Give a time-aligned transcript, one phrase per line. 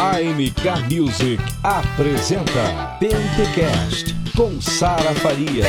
[0.00, 5.68] AMK Music apresenta Pentecast com Sara Farias.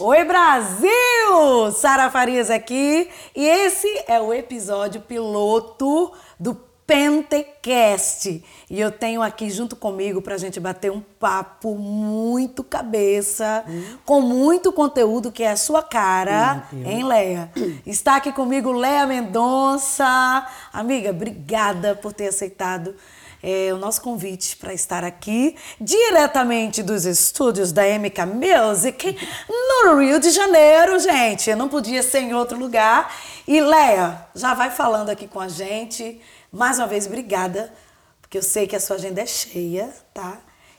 [0.00, 1.70] Oi Brasil!
[1.70, 6.52] Sara Farias aqui e esse é o episódio piloto do
[6.84, 8.42] Pentecast.
[8.68, 13.98] E eu tenho aqui junto comigo para a gente bater um papo muito cabeça, hum.
[14.04, 17.52] com muito conteúdo que é a sua cara, hein, Leia?
[17.86, 20.44] Está aqui comigo Leia Mendonça.
[20.72, 22.96] Amiga, obrigada por ter aceitado
[23.48, 29.16] é, o nosso convite para estar aqui diretamente dos estúdios da MK Music
[29.48, 31.48] no Rio de Janeiro, gente.
[31.48, 33.10] Eu não podia ser em outro lugar.
[33.46, 36.20] E Leia, já vai falando aqui com a gente.
[36.52, 37.72] Mais uma vez, obrigada,
[38.20, 40.36] porque eu sei que a sua agenda é cheia, tá?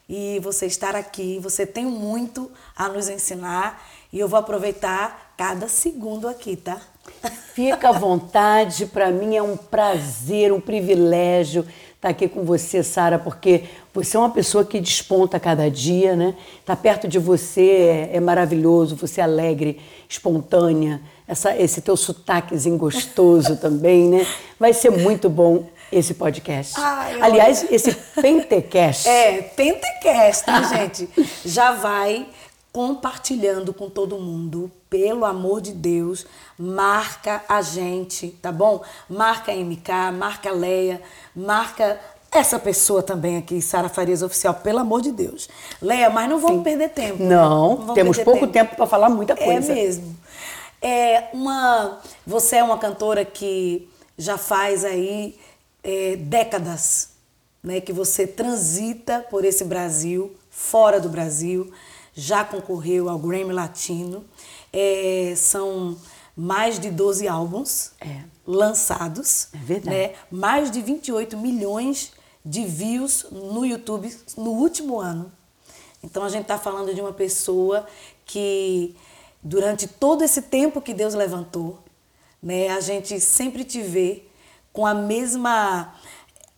[0.07, 5.67] E você estar aqui, você tem muito a nos ensinar e eu vou aproveitar cada
[5.67, 6.79] segundo aqui, tá?
[7.53, 11.67] Fica à vontade, para mim é um prazer, um privilégio
[11.99, 16.33] estar aqui com você, Sara, porque você é uma pessoa que desponta cada dia, né?
[16.65, 22.77] Tá perto de você é, é maravilhoso, você é alegre, espontânea, essa, esse teu sotaquezinho
[22.77, 24.25] gostoso também, né?
[24.57, 26.75] Vai ser muito bom esse podcast.
[27.21, 29.05] Aliás, esse Pentecast.
[29.09, 31.09] É, Pentecast, tá, gente?
[31.43, 32.27] Já vai
[32.71, 36.25] compartilhando com todo mundo, pelo amor de Deus,
[36.57, 38.83] marca a gente, tá bom?
[39.09, 41.01] Marca a MK, marca a Leia,
[41.35, 41.99] marca
[42.31, 45.49] essa pessoa também aqui, Sara Farias Oficial, pelo amor de Deus.
[45.81, 46.63] Leia, mas não vamos Sim.
[46.63, 47.23] perder tempo.
[47.23, 47.85] Não, né?
[47.87, 49.71] não temos pouco tempo, tempo para falar muita é coisa.
[49.71, 50.15] É mesmo.
[50.81, 55.35] É uma, você é uma cantora que já faz aí
[55.83, 57.09] é, décadas,
[57.63, 61.73] né, que você transita por esse Brasil, fora do Brasil
[62.19, 64.25] já concorreu ao Grammy Latino.
[64.71, 65.97] É, são
[66.35, 68.23] mais de 12 álbuns é.
[68.45, 69.47] lançados.
[69.53, 69.97] É verdade.
[69.97, 70.13] Né?
[70.29, 72.11] Mais de 28 milhões
[72.43, 75.31] de views no YouTube no último ano.
[76.03, 77.85] Então a gente está falando de uma pessoa
[78.25, 78.95] que,
[79.41, 81.79] durante todo esse tempo que Deus levantou,
[82.41, 84.23] né, a gente sempre te vê
[84.71, 85.93] com a mesma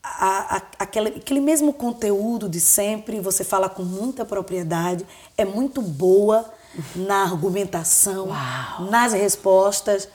[0.03, 5.05] a, a, aquele, aquele mesmo conteúdo de sempre, você fala com muita propriedade,
[5.37, 6.51] é muito boa
[6.95, 8.89] na argumentação, Uau.
[8.89, 10.07] nas respostas.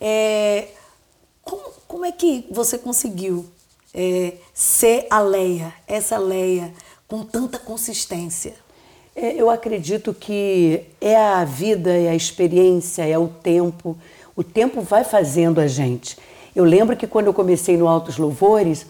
[0.00, 0.68] É,
[1.42, 3.46] como, como é que você conseguiu
[3.92, 6.72] é, ser a Leia, essa Leia,
[7.06, 8.54] com tanta consistência?
[9.14, 13.96] É, eu acredito que é a vida, é a experiência, é o tempo.
[14.34, 16.18] O tempo vai fazendo a gente.
[16.54, 18.86] Eu lembro que quando eu comecei no Altos Louvores,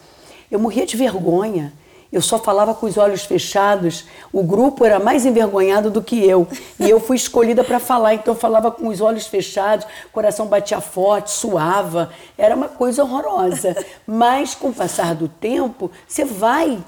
[0.56, 1.72] eu morria de vergonha.
[2.12, 4.04] Eu só falava com os olhos fechados.
[4.32, 6.46] O grupo era mais envergonhado do que eu.
[6.78, 10.80] E eu fui escolhida para falar, então eu falava com os olhos fechados, coração batia
[10.80, 12.12] forte, suava.
[12.38, 13.74] Era uma coisa horrorosa.
[14.06, 16.78] Mas com o passar do tempo, você vai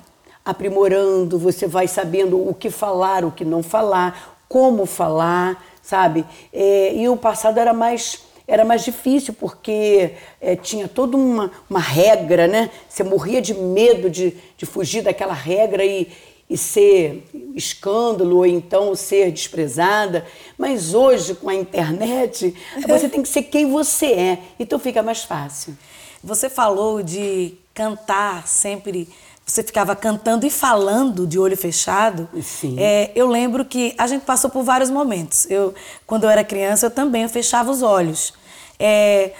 [0.45, 6.25] aprimorando, você vai sabendo o que falar, o que não falar, como falar, sabe?
[6.53, 11.81] É, e o passado era mais era mais difícil porque é, tinha toda uma, uma
[11.81, 12.71] regra, né?
[12.89, 16.09] Você morria de medo de, de fugir daquela regra e,
[16.49, 17.25] e ser
[17.57, 20.25] escândalo ou então ser desprezada.
[20.57, 22.55] Mas hoje, com a internet,
[22.87, 24.39] você tem que ser quem você é.
[24.61, 25.77] Então fica mais fácil.
[26.23, 29.09] Você falou de cantar sempre
[29.47, 32.29] você ficava cantando e falando de olho fechado.
[32.43, 32.75] Sim.
[32.81, 35.49] É, eu lembro que a gente passou por vários momentos.
[35.49, 35.73] Eu,
[36.05, 38.35] quando eu era criança, eu também eu fechava os olhos.
[38.77, 39.33] É,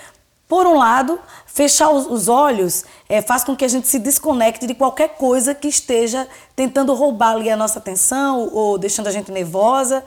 [0.47, 4.65] por um lado, fechar os, os olhos é, faz com que a gente se desconecte
[4.65, 9.33] de qualquer coisa que esteja tentando roubar ali a nossa atenção ou deixando a gente
[9.33, 10.05] nervosa.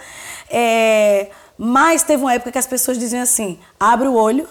[0.49, 1.27] É,
[1.57, 4.47] mas teve uma época que as pessoas diziam assim: abre o olho,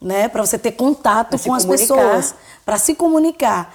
[0.00, 2.34] né, para você ter contato pra com as pessoas,
[2.64, 3.74] para se comunicar.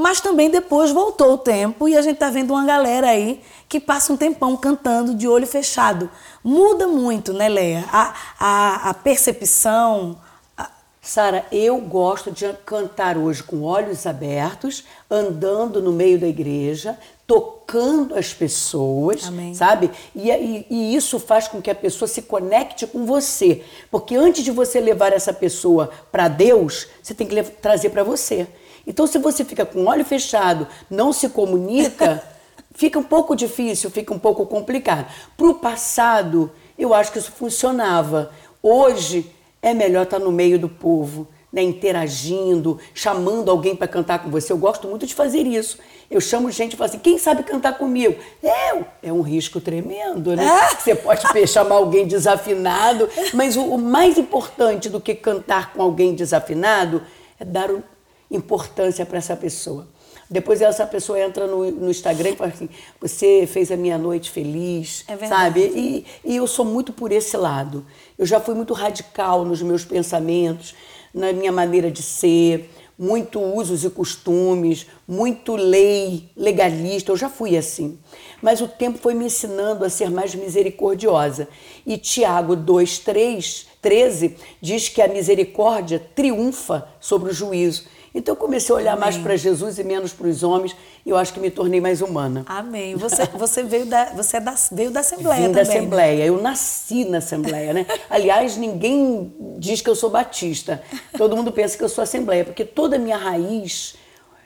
[0.00, 3.78] Mas também depois voltou o tempo e a gente está vendo uma galera aí que
[3.78, 6.10] passa um tempão cantando de olho fechado.
[6.42, 7.84] Muda muito, né, Leia?
[7.92, 10.18] A, a, a percepção.
[10.56, 10.70] A...
[11.02, 18.14] Sara, eu gosto de cantar hoje com olhos abertos, andando no meio da igreja, tocando
[18.14, 19.52] as pessoas, Amém.
[19.52, 19.90] sabe?
[20.16, 23.62] E, e, e, isso faz com que a pessoa se conecte com você.
[23.90, 28.48] Porque antes de você levar essa pessoa para Deus, você tem que trazer para você.
[28.90, 32.20] Então, se você fica com o olho fechado, não se comunica,
[32.74, 35.06] fica um pouco difícil, fica um pouco complicado.
[35.36, 38.32] Para o passado, eu acho que isso funcionava.
[38.60, 39.30] Hoje,
[39.62, 44.52] é melhor estar no meio do povo, né, interagindo, chamando alguém para cantar com você.
[44.52, 45.78] Eu gosto muito de fazer isso.
[46.10, 48.16] Eu chamo gente e falo assim: quem sabe cantar comigo?
[48.42, 48.84] Eu!
[49.00, 50.44] É um risco tremendo, né?
[50.44, 50.74] É?
[50.74, 56.12] Você pode chamar alguém desafinado, mas o, o mais importante do que cantar com alguém
[56.12, 57.02] desafinado
[57.38, 57.84] é dar o
[58.30, 59.86] importância para essa pessoa.
[60.30, 62.68] Depois essa pessoa entra no, no, Instagram e fala assim:
[63.00, 65.60] você fez a minha noite feliz, é sabe?
[65.60, 67.84] E, e eu sou muito por esse lado.
[68.16, 70.74] Eu já fui muito radical nos meus pensamentos,
[71.12, 77.10] na minha maneira de ser, muito usos e costumes, muito lei, legalista.
[77.10, 77.98] Eu já fui assim.
[78.42, 81.48] Mas o tempo foi me ensinando a ser mais misericordiosa.
[81.86, 87.84] E Tiago 2, 3, 13 diz que a misericórdia triunfa sobre o juízo.
[88.14, 89.04] Então eu comecei a olhar Amém.
[89.04, 92.02] mais para Jesus e menos para os homens, e eu acho que me tornei mais
[92.02, 92.44] humana.
[92.46, 92.96] Amém.
[92.96, 95.54] Você, você veio da você é da, veio da Assembleia Vim também.
[95.54, 96.24] da Assembleia.
[96.24, 97.86] Eu nasci na Assembleia, né?
[98.10, 100.82] Aliás, ninguém diz que eu sou batista.
[101.16, 103.94] Todo mundo pensa que eu sou Assembleia, porque toda a minha raiz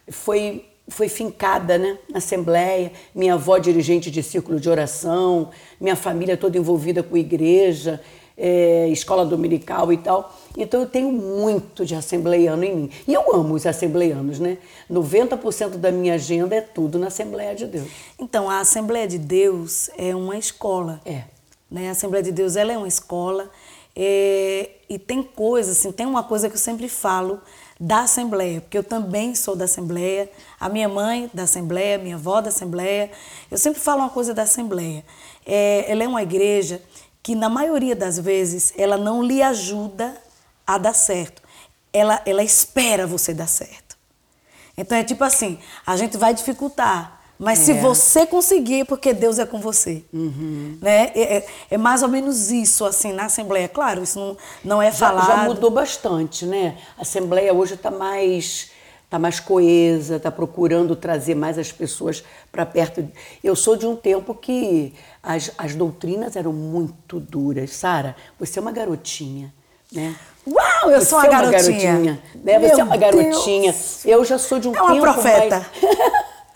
[0.08, 5.48] foi foi fincada né, na Assembleia, minha avó dirigente de círculo de oração,
[5.80, 8.02] minha família toda envolvida com igreja
[8.36, 10.34] é, escola dominical e tal.
[10.56, 12.90] Então eu tenho muito de assembleiano em mim.
[13.08, 14.58] E eu amo os assembleianos, né?
[14.90, 17.88] 90% da minha agenda é tudo na Assembleia de Deus.
[18.18, 21.00] Então, a Assembleia de Deus é uma escola.
[21.04, 21.24] É.
[21.70, 21.88] Né?
[21.88, 23.50] A Assembleia de Deus ela é uma escola.
[23.96, 27.40] É, e tem coisas, assim, tem uma coisa que eu sempre falo
[27.78, 32.40] da Assembleia, porque eu também sou da Assembleia, a minha mãe da Assembleia, minha avó
[32.40, 33.10] da Assembleia.
[33.50, 35.04] Eu sempre falo uma coisa da Assembleia.
[35.44, 36.80] É, ela é uma igreja
[37.22, 40.14] que na maioria das vezes ela não lhe ajuda
[40.66, 41.42] a dar certo.
[41.92, 43.96] Ela, ela espera você dar certo.
[44.76, 47.62] Então é tipo assim, a gente vai dificultar, mas é.
[47.64, 50.04] se você conseguir, porque Deus é com você.
[50.12, 50.78] Uhum.
[50.80, 51.12] Né?
[51.14, 53.68] É, é, é, mais ou menos isso, assim, na Assembleia.
[53.68, 55.26] Claro, isso não, não é falado.
[55.26, 56.78] Já, já mudou bastante, né?
[56.96, 58.72] A Assembleia hoje está mais
[59.04, 63.08] está mais coesa, está procurando trazer mais as pessoas para perto.
[63.44, 67.70] Eu sou de um tempo que as, as doutrinas eram muito duras.
[67.70, 69.54] Sara, você é uma garotinha,
[69.92, 70.16] né?
[70.46, 71.92] Uau, eu você sou uma, é uma garotinha.
[71.92, 72.58] garotinha né?
[72.58, 73.72] Você é uma garotinha.
[73.72, 74.04] Deus.
[74.04, 75.66] Eu já sou de um é uma tempo profeta.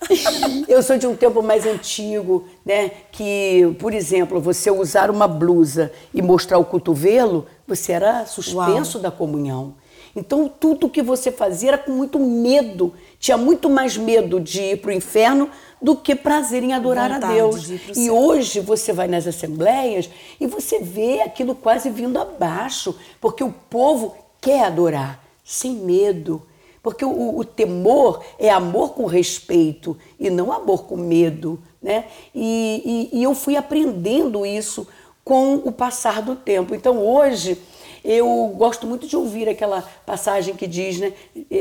[0.08, 0.68] mais...
[0.68, 2.90] eu sou de um tempo mais antigo, né?
[3.10, 9.02] Que, por exemplo, você usar uma blusa e mostrar o cotovelo, você era suspenso Uau.
[9.02, 9.74] da comunhão.
[10.14, 12.92] Então, tudo que você fazia era com muito medo.
[13.18, 15.48] Tinha muito mais medo de ir para o inferno
[15.80, 17.62] do que prazer em adorar Vontade a Deus.
[17.66, 20.10] De e hoje você vai nas assembleias
[20.40, 26.42] e você vê aquilo quase vindo abaixo, porque o povo quer adorar sem medo.
[26.82, 31.58] Porque o, o temor é amor com respeito e não amor com medo.
[31.82, 32.04] Né?
[32.34, 34.86] E, e, e eu fui aprendendo isso
[35.24, 36.74] com o passar do tempo.
[36.74, 37.58] Então hoje
[38.04, 41.12] eu gosto muito de ouvir aquela passagem que diz, né,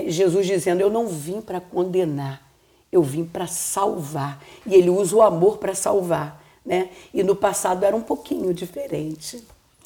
[0.08, 2.46] Jesus dizendo: Eu não vim para condenar,
[2.92, 4.44] eu vim para salvar.
[4.66, 6.44] E ele usa o amor para salvar.
[6.66, 6.89] Né?
[7.13, 9.44] E no passado era um pouquinho diferente.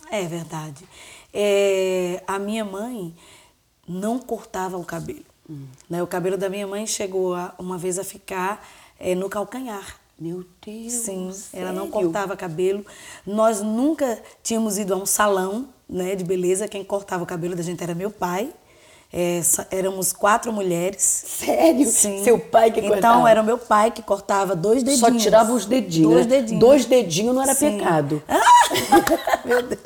[0.09, 0.83] É verdade.
[1.33, 3.13] É, a minha mãe
[3.88, 5.25] não cortava o cabelo.
[5.50, 5.65] Hum.
[5.89, 6.01] Né?
[6.01, 8.68] O cabelo da minha mãe chegou a, uma vez a ficar
[9.00, 10.00] é, no calcanhar.
[10.19, 10.94] Meu Deus.
[10.94, 11.68] Sim, sério?
[11.68, 12.86] ela não cortava cabelo.
[13.25, 16.68] Nós nunca tínhamos ido a um salão né, de beleza.
[16.68, 18.54] Quem cortava o cabelo da gente era meu pai.
[19.13, 19.41] É,
[19.71, 21.01] éramos quatro mulheres.
[21.03, 21.85] Sério?
[21.85, 22.23] Sim.
[22.23, 23.15] Seu pai que então, cortava?
[23.15, 24.99] Então, era o meu pai que cortava dois dedinhos.
[24.99, 26.13] Só tirava os dedinhos.
[26.13, 26.37] Dois né?
[26.37, 26.59] dedinhos.
[26.59, 27.77] Dois dedinhos não era Sim.
[27.77, 28.23] pecado.
[29.43, 29.81] meu Deus.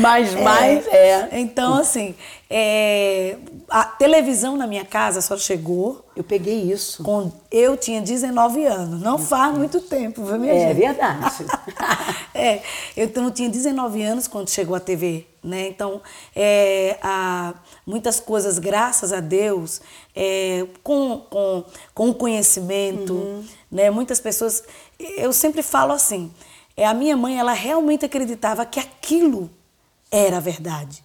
[0.00, 1.28] Mas mais é.
[1.32, 2.14] Então, assim,
[2.48, 3.36] é,
[3.72, 6.04] a televisão na minha casa só chegou.
[6.14, 7.02] Eu peguei isso.
[7.02, 9.00] Com, eu tinha 19 anos.
[9.00, 10.70] Não faz muito tempo, viu, minha é, gente?
[10.70, 11.46] É verdade.
[12.34, 12.56] é,
[12.94, 15.26] eu então, tinha 19 anos quando chegou a TV.
[15.42, 15.68] Né?
[15.68, 16.02] Então,
[16.36, 17.54] é, a,
[17.86, 19.80] muitas coisas, graças a Deus,
[20.14, 21.64] é, com, com,
[21.94, 23.44] com o conhecimento, uhum.
[23.70, 23.90] né?
[23.90, 24.62] muitas pessoas.
[24.98, 26.30] Eu sempre falo assim:
[26.76, 29.50] é, a minha mãe ela realmente acreditava que aquilo
[30.10, 31.02] era a verdade.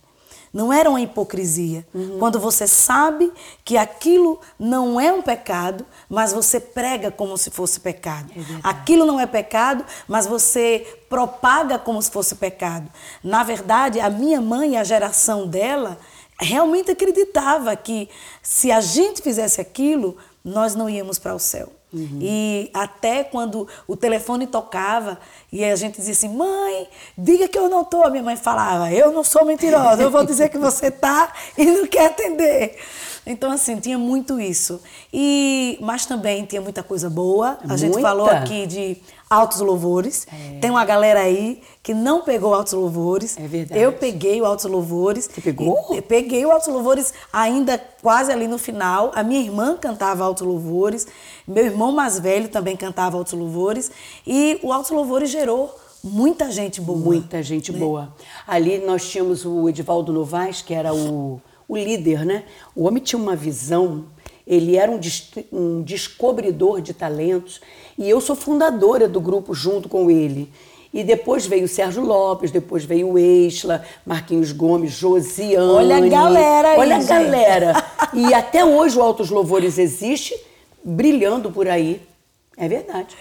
[0.57, 1.85] Não era uma hipocrisia.
[1.93, 2.17] Uhum.
[2.17, 3.31] Quando você sabe
[3.63, 8.31] que aquilo não é um pecado, mas você prega como se fosse pecado.
[8.35, 12.89] É aquilo não é pecado, mas você propaga como se fosse pecado.
[13.23, 15.99] Na verdade, a minha mãe e a geração dela
[16.39, 18.09] realmente acreditava que
[18.41, 21.71] se a gente fizesse aquilo, nós não íamos para o céu.
[21.93, 22.19] Uhum.
[22.21, 25.17] E até quando o telefone tocava
[25.51, 28.03] e a gente dizia assim: mãe, diga que eu não estou.
[28.03, 31.65] A minha mãe falava: eu não sou mentirosa, eu vou dizer que você está e
[31.65, 32.77] não quer atender.
[33.25, 34.81] Então, assim, tinha muito isso.
[35.11, 37.57] E, mas também tinha muita coisa boa.
[37.61, 37.77] A muita.
[37.77, 38.97] gente falou aqui de
[39.29, 40.27] altos louvores.
[40.31, 40.59] É.
[40.59, 43.37] Tem uma galera aí que não pegou altos louvores.
[43.37, 43.81] É verdade.
[43.81, 45.29] Eu peguei o altos louvores.
[45.31, 46.01] Você pegou?
[46.07, 49.11] Peguei o altos louvores ainda quase ali no final.
[49.15, 51.07] A minha irmã cantava altos louvores.
[51.47, 53.91] Meu irmão mais velho também cantava altos louvores.
[54.25, 56.99] E o altos louvores gerou muita gente boa.
[56.99, 57.79] Muita gente né?
[57.79, 58.15] boa.
[58.47, 62.45] Ali nós tínhamos o Edivaldo Novaes, que era o o líder, né?
[62.75, 64.05] O homem tinha uma visão
[64.45, 67.59] Ele era um, des um descobridor de talentos
[67.97, 70.51] e eu sou fundadora do grupo junto com ele.
[70.93, 75.55] E depois veio o Sérgio Lopes, depois veio o Exla, Marquinhos Gomes, Josiane.
[75.57, 77.09] Olha a galera aí, Olha a gente.
[77.09, 77.83] galera.
[78.13, 80.33] E até hoje o Altos Louvores existe,
[80.83, 82.01] brilhando por aí.
[82.55, 83.15] É verdade.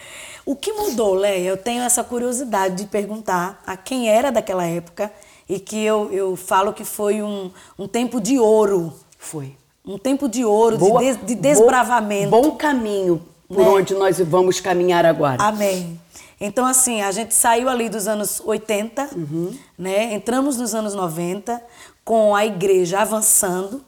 [0.47, 1.49] O que mudou, Leia?
[1.49, 5.13] Eu tenho essa curiosidade de perguntar a quem era daquela época
[5.49, 8.93] e que eu, eu falo que foi um, um tempo de ouro.
[9.19, 9.55] Foi.
[9.85, 12.31] Um tempo de ouro, Boa- de, des- de desbravamento.
[12.31, 13.69] Bom, bom caminho por Né?
[13.69, 15.43] onde nós vamos caminhar agora.
[15.43, 16.01] Amém.
[16.41, 19.57] Então, assim, a gente saiu ali dos anos 80, Uhum.
[19.79, 20.13] né?
[20.13, 21.63] Entramos nos anos 90,
[22.05, 23.83] com a igreja avançando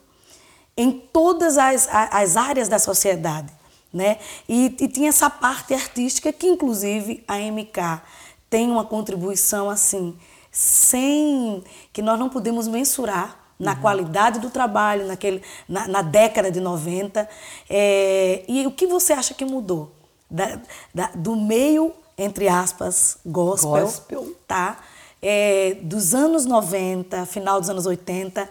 [0.75, 3.51] em todas as, as áreas da sociedade,
[3.93, 4.17] né?
[4.47, 8.01] E, e tinha essa parte artística que, inclusive, a MK
[8.49, 10.15] tem uma contribuição, assim,
[10.51, 11.63] sem...
[11.93, 17.27] que nós não podemos mensurar na qualidade do trabalho naquele, na, na década de 90.
[17.69, 19.91] É, e o que você acha que mudou?
[20.31, 20.59] Da-
[20.95, 24.35] da- do meio, entre aspas, gospel, Gospel.
[24.47, 24.79] tá?
[25.21, 28.49] É, dos anos 90, final dos anos 80,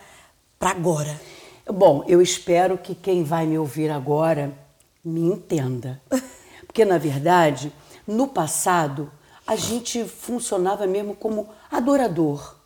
[0.59, 1.19] para agora.
[1.67, 4.53] Bom, eu espero que quem vai me ouvir agora
[5.05, 6.01] me entenda.
[6.67, 7.73] Porque, na verdade,
[8.07, 9.11] no passado,
[9.47, 12.57] a gente funcionava mesmo como adorador.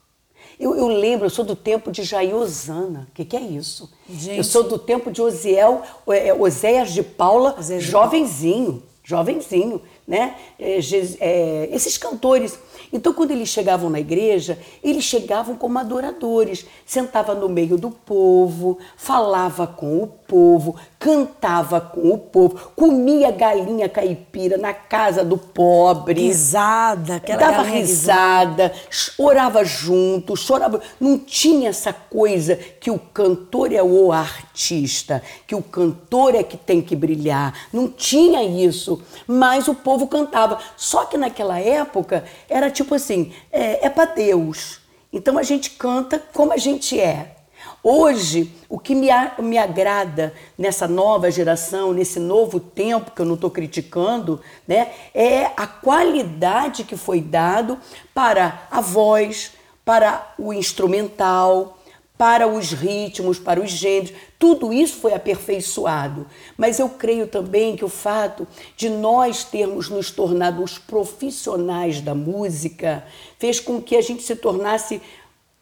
[0.62, 3.09] Eu, eu lembro, eu sou do tempo de Jair Osana.
[3.11, 3.90] O que, que é isso?
[4.09, 4.38] Gente.
[4.38, 10.37] Eu sou do tempo de Osiel, é, Oséias de Paula, Oséias jovenzinho, jovenzinho, né?
[10.61, 10.78] É,
[11.19, 12.57] é, esses cantores.
[12.92, 18.78] Então, quando eles chegavam na igreja, eles chegavam como adoradores, sentava no meio do povo,
[18.97, 26.23] falava com o povo, cantava com o povo, comia galinha caipira na casa do pobre
[26.23, 28.73] Risada, aquela dava risada,
[29.18, 30.80] orava junto, chorava.
[31.00, 36.56] Não tinha essa coisa que o cantor é o artista, que o cantor é que
[36.56, 37.52] tem que brilhar.
[37.73, 39.02] Não tinha isso.
[39.26, 40.61] Mas o povo cantava.
[40.76, 44.78] Só que naquela época era tipo assim: é, é para Deus.
[45.12, 47.41] Então a gente canta como a gente é.
[47.84, 49.08] Hoje, o que me,
[49.40, 55.46] me agrada nessa nova geração, nesse novo tempo que eu não estou criticando, né, é
[55.56, 57.76] a qualidade que foi dado
[58.14, 59.52] para a voz,
[59.84, 61.76] para o instrumental,
[62.16, 64.12] para os ritmos, para os gêneros.
[64.38, 66.24] Tudo isso foi aperfeiçoado.
[66.56, 68.46] Mas eu creio também que o fato
[68.76, 73.04] de nós termos nos tornado os profissionais da música
[73.40, 75.02] fez com que a gente se tornasse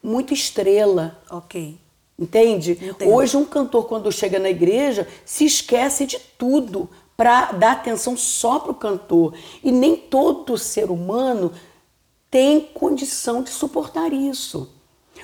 [0.03, 1.19] muito estrela.
[1.31, 1.79] Ok.
[2.21, 2.73] Entende?
[2.73, 3.11] Entendo.
[3.11, 6.87] Hoje um cantor quando chega na igreja se esquece de tudo
[7.17, 9.35] para dar atenção só para o cantor
[9.65, 11.51] e nem todo ser humano
[12.31, 14.69] tem condição de suportar isso.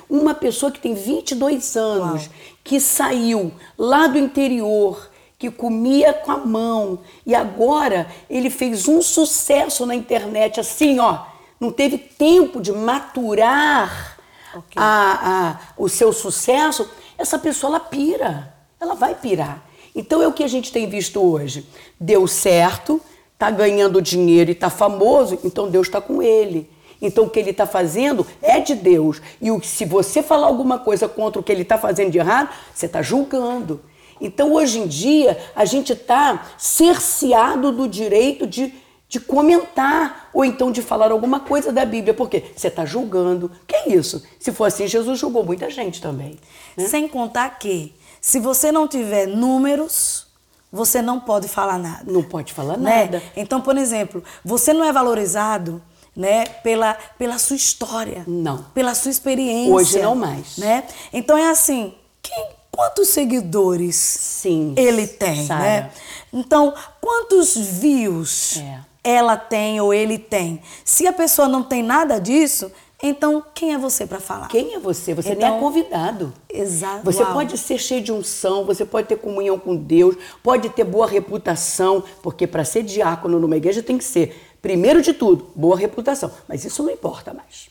[0.08, 2.34] Uma pessoa que tem 22 anos, Uau.
[2.64, 9.02] que saiu lá do interior, que comia com a mão e agora ele fez um
[9.02, 11.24] sucesso na internet assim, ó,
[11.60, 14.15] não teve tempo de maturar
[14.56, 14.74] Ok.
[14.76, 19.62] a- a- o seu sucesso, essa pessoa ela pira, ela vai pirar.
[19.94, 21.66] Então é o que a gente tem visto hoje.
[21.98, 23.00] Deu certo,
[23.38, 26.70] tá ganhando dinheiro e tá famoso, então Deus está com ele.
[27.00, 29.20] Então o que ele está fazendo é de Deus.
[29.40, 32.48] E o, se você falar alguma coisa contra o que ele está fazendo de errado,
[32.74, 33.80] você está julgando.
[34.20, 38.72] Então hoje em dia a gente está cerceado do direito de,
[39.08, 42.12] de comentar ou então de falar alguma coisa da Bíblia.
[42.12, 42.44] Por quê?
[42.56, 43.50] Você está julgando.
[43.66, 44.22] Que é isso?
[44.38, 46.38] Se for assim, Jesus julgou muita gente também.
[46.76, 46.86] né?
[46.86, 50.26] Sem contar que, se você não tiver números,
[50.72, 52.04] você não pode falar nada.
[52.10, 53.04] Não pode falar né?
[53.04, 53.22] nada.
[53.36, 55.80] Então, por exemplo, você não é valorizado
[56.14, 58.24] né, pela, pela sua história.
[58.26, 58.64] Não.
[58.74, 59.72] Pela sua experiência.
[59.72, 60.56] Hoje não mais.
[60.56, 60.84] Né?
[61.12, 65.90] Então é assim, quem, quantos seguidores Sim, ele tem, né?
[66.32, 68.80] Então, quantos views É.
[69.08, 70.60] ela tem ou ele tem?
[70.84, 72.70] Se a pessoa não tem nada disso,
[73.02, 74.48] então quem é você para falar?
[74.48, 75.14] Quem é você?
[75.14, 76.32] Você nem Então- é convidado.
[76.48, 77.04] Exato.
[77.04, 77.34] Você Uau.
[77.34, 82.02] pode ser cheio de unção, você pode ter comunhão com Deus, pode ter boa reputação,
[82.22, 86.30] porque para ser diácono numa igreja tem que ser, primeiro de tudo, boa reputação.
[86.48, 87.68] Mas isso não importa mais.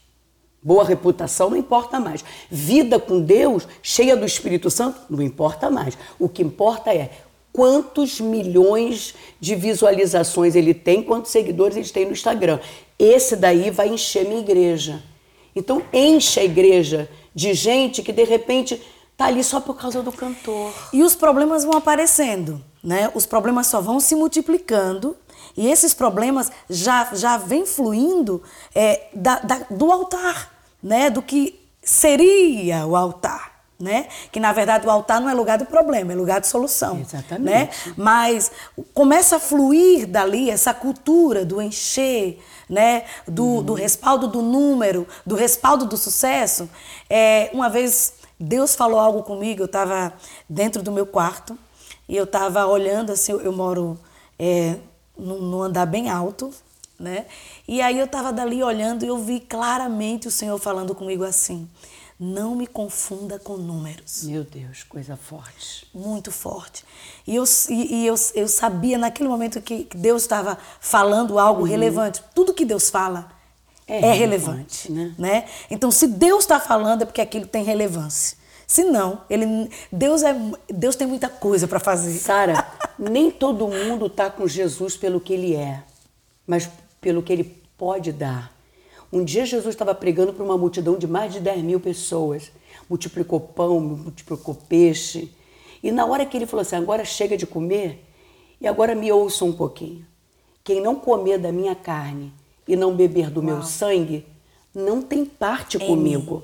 [0.64, 2.26] Boa reputação não importa mais.
[2.50, 5.96] Vida com Deus, cheia do Espírito Santo, não importa mais.
[6.18, 7.12] O que importa é
[7.56, 12.60] quantos milhões de visualizações ele tem, quantos seguidores ele tem no Instagram.
[13.00, 15.02] Esse daí vai encher minha igreja.
[15.56, 18.82] Então enche a igreja de gente que de repente
[19.16, 20.74] tá ali só por causa do cantor.
[20.92, 23.10] E os problemas vão aparecendo, né?
[23.16, 25.16] Os problemas só vão se multiplicando
[25.56, 28.44] e esses problemas já, já vêm fluindo
[28.74, 30.52] é, da- da- do altar,
[30.84, 31.10] né?
[31.10, 33.55] Do que seria o altar.
[33.78, 34.08] Né?
[34.32, 37.00] Que na verdade o altar não é lugar do problema, é lugar de solução.
[37.00, 37.44] Exatamente.
[37.44, 37.70] Né?
[37.98, 38.50] Mas
[38.94, 43.04] começa a fluir dali essa cultura do encher, né?
[43.28, 43.64] do, uhum.
[43.64, 46.70] do respaldo do número, do respaldo do sucesso.
[47.10, 50.14] É, uma vez Deus falou algo comigo, eu estava
[50.50, 51.58] dentro do meu quarto
[52.08, 54.00] e eu estava olhando assim, eu, eu moro
[54.38, 54.76] é,
[55.18, 56.54] num, andar bem alto,
[57.00, 57.26] né?
[57.68, 61.68] E aí eu estava dali olhando e eu vi claramente o Senhor falando comigo assim:
[62.20, 64.24] não me confunda com números.
[64.24, 65.88] Meu Deus, coisa forte.
[65.94, 66.86] Muito forte.
[67.28, 71.68] E eu, e, e eu, eu sabia naquele momento que Deus estava falando algo uhum.
[71.68, 72.24] relevante.
[72.34, 73.32] Tudo que Deus fala
[73.88, 74.88] é, é relevante.
[74.88, 75.16] relevante né?
[75.18, 75.46] né?
[75.70, 78.38] Então, se Deus está falando, é porque aquilo tem relevância.
[78.66, 80.36] Se não, ele, Deus, é,
[80.70, 82.18] Deus tem muita coisa para fazer.
[82.18, 82.66] Sara,
[82.98, 85.84] nem todo mundo está com Jesus pelo que ele é,
[86.48, 86.70] mas
[87.00, 88.55] pelo que ele pode dar.
[89.12, 92.52] Um dia Jesus estava pregando para uma multidão de mais de 10 mil pessoas.
[92.90, 95.32] Multiplicou pão, multiplicou peixe.
[95.82, 98.04] E na hora que ele falou assim: agora chega de comer
[98.60, 100.06] e agora me ouça um pouquinho.
[100.64, 102.34] Quem não comer da minha carne
[102.68, 103.46] e não beber do Uau.
[103.46, 104.26] meu sangue,
[104.74, 106.44] não tem parte comigo.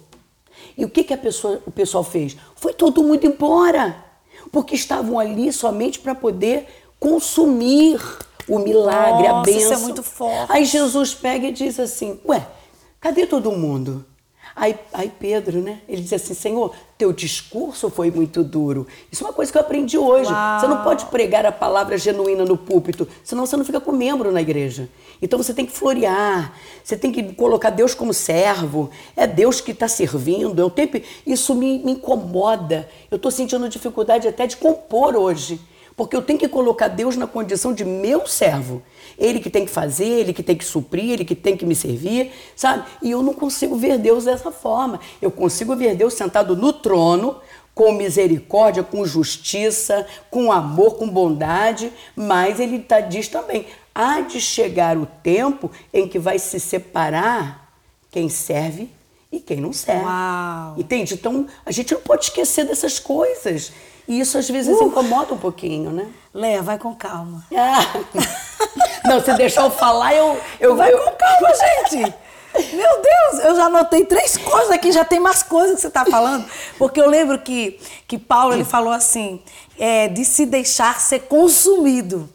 [0.77, 2.37] E o que, que a pessoa, o pessoal fez?
[2.55, 4.03] Foi todo mundo embora,
[4.51, 6.67] porque estavam ali somente para poder
[6.99, 7.99] consumir
[8.55, 9.61] o milagre, Nossa, a bênção.
[9.61, 10.51] Isso é muito forte.
[10.51, 12.45] Aí Jesus pega e diz assim: Ué,
[13.01, 14.05] Cadê todo mundo?
[14.55, 15.79] Aí, aí Pedro, né?
[15.89, 18.85] Ele diz assim: Senhor, teu discurso foi muito duro.
[19.11, 20.31] Isso é uma coisa que eu aprendi hoje.
[20.31, 20.59] Uau.
[20.59, 24.31] Você não pode pregar a palavra genuína no púlpito, senão você não fica com membro
[24.31, 24.87] na igreja.
[25.19, 26.53] Então você tem que florear,
[26.83, 28.91] você tem que colocar Deus como servo.
[29.15, 30.59] É Deus que está servindo.
[30.59, 32.87] Eu tenho, isso me, me incomoda.
[33.09, 35.59] Eu estou sentindo dificuldade até de compor hoje.
[36.01, 38.81] Porque eu tenho que colocar Deus na condição de meu servo.
[39.19, 41.75] Ele que tem que fazer, ele que tem que suprir, ele que tem que me
[41.75, 42.85] servir, sabe?
[43.03, 44.99] E eu não consigo ver Deus dessa forma.
[45.21, 47.35] Eu consigo ver Deus sentado no trono,
[47.75, 54.41] com misericórdia, com justiça, com amor, com bondade, mas ele tá, diz também: há de
[54.41, 57.71] chegar o tempo em que vai se separar
[58.09, 58.89] quem serve
[59.31, 60.03] e quem não serve.
[60.03, 60.73] Uau.
[60.79, 61.13] Entende?
[61.13, 63.71] Então a gente não pode esquecer dessas coisas.
[64.11, 64.83] E isso às vezes uh.
[64.83, 66.05] incomoda um pouquinho, né?
[66.33, 67.45] Leia, vai com calma.
[67.55, 67.79] Ah.
[69.07, 70.37] Não, se deixar eu falar, eu.
[70.59, 70.97] eu vai eu...
[70.97, 72.13] com calma, gente!
[72.75, 76.03] Meu Deus, eu já anotei três coisas aqui, já tem mais coisas que você está
[76.03, 76.45] falando.
[76.77, 79.41] Porque eu lembro que, que Paulo ele falou assim:
[79.79, 82.29] é, de se deixar ser consumido.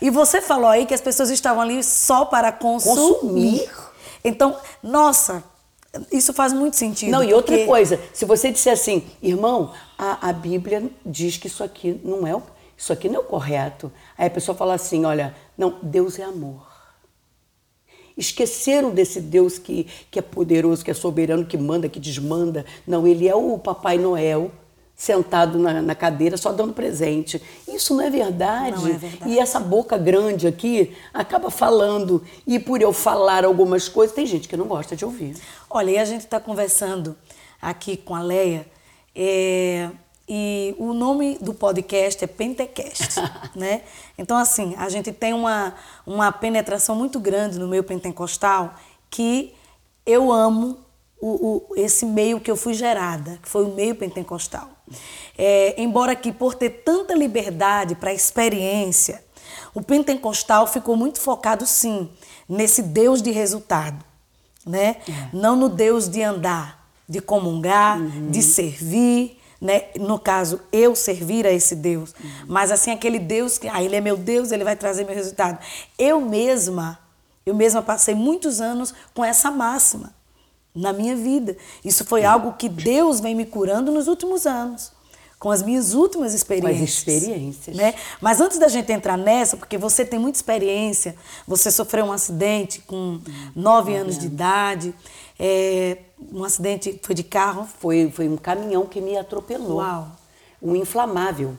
[0.00, 2.94] E você falou aí que as pessoas estavam ali só para consumir.
[2.94, 3.70] consumir.
[4.24, 5.44] Então, nossa,
[6.12, 7.10] isso faz muito sentido.
[7.10, 7.66] Não, e outra porque...
[7.66, 12.34] coisa, se você disser assim, irmão, a, a Bíblia diz que isso aqui não é
[12.34, 12.42] o,
[12.76, 13.90] isso aqui não é o correto.
[14.16, 16.66] Aí a pessoa fala assim, olha, não, Deus é amor.
[18.16, 22.64] Esqueceram desse Deus que, que é poderoso, que é soberano, que manda, que desmanda.
[22.86, 24.50] Não, ele é o Papai Noel
[24.96, 27.40] sentado na, na, cadeira só dando presente.
[27.68, 28.82] Isso não é, verdade.
[28.82, 29.30] não é verdade.
[29.30, 32.24] E essa boca grande aqui acaba falando.
[32.46, 35.36] E por eu falar algumas coisas, tem gente que não gosta de ouvir.
[35.76, 37.14] Olha, e a gente está conversando
[37.60, 38.66] aqui com a Leia.
[39.14, 39.90] É,
[40.26, 43.20] e o nome do podcast é Pentecast,
[43.54, 43.82] né?
[44.16, 45.74] Então, assim, a gente tem uma,
[46.06, 48.74] uma penetração muito grande no meio pentecostal
[49.10, 49.54] que
[50.06, 50.78] eu amo
[51.20, 54.70] o, o, esse meio que eu fui gerada, que foi o meio pentecostal.
[55.36, 59.22] É, embora que por ter tanta liberdade para experiência,
[59.74, 62.10] o pentecostal ficou muito focado sim
[62.48, 64.02] nesse Deus de resultado,
[64.66, 64.96] né?
[65.08, 65.28] É.
[65.32, 68.30] Não no Deus de andar, de comungar, uhum.
[68.30, 69.84] de servir, né?
[69.98, 72.30] No caso, eu servir a esse Deus, uhum.
[72.48, 75.58] mas assim aquele Deus que, ah, ele é meu Deus, ele vai trazer meu resultado.
[75.98, 76.98] Eu mesma,
[77.44, 80.12] eu mesma passei muitos anos com essa máxima
[80.74, 81.56] na minha vida.
[81.84, 84.92] Isso foi algo que Deus vem me curando nos últimos anos.
[85.38, 86.82] Com as minhas últimas experiências.
[86.82, 87.76] As experiências.
[87.76, 87.94] Né?
[88.20, 91.14] Mas antes da gente entrar nessa, porque você tem muita experiência,
[91.46, 93.20] você sofreu um acidente com
[93.54, 94.94] nove anos, anos de idade,
[95.38, 95.98] é,
[96.32, 97.68] um acidente foi de carro?
[97.78, 99.76] Foi, foi um caminhão que me atropelou.
[99.76, 100.10] Uau.
[100.62, 101.56] Um inflamável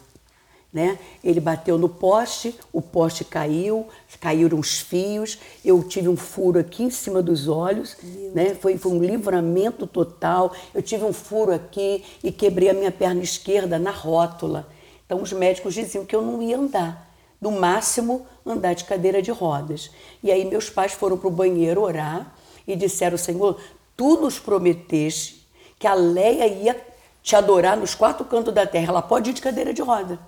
[0.78, 1.00] né?
[1.24, 3.88] Ele bateu no poste, o poste caiu,
[4.22, 7.98] caíram os fios, eu tive um furo aqui em cima dos olhos,
[8.36, 8.54] né?
[8.54, 10.54] Foi, foi um livramento total.
[10.76, 14.68] Eu tive um furo aqui e quebrei a minha perna esquerda na rótula.
[15.04, 17.12] Então os médicos diziam que eu não ia andar,
[17.42, 19.90] no máximo andar de cadeira de rodas.
[20.22, 22.36] E aí meus pais foram para o banheiro orar
[22.68, 23.60] e disseram: Senhor,
[23.96, 25.44] tu nos prometeste
[25.80, 26.80] que a Leia ia
[27.24, 28.90] te adorar nos quatro cantos da terra.
[28.90, 30.20] Ela pode ir de cadeira de roda.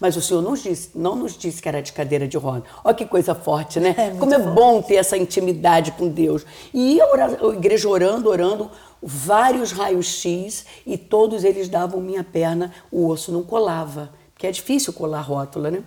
[0.00, 2.64] Mas o Senhor nos disse, não nos disse que era de cadeira de roda.
[2.82, 3.94] Olha que coisa forte, né?
[4.04, 6.44] É Como é bom ter essa intimidade com Deus.
[6.72, 8.70] E a, a igreja orando, orando,
[9.02, 14.92] vários raios-x e todos eles davam minha perna, o osso não colava, porque é difícil
[14.92, 15.84] colar rótula, né?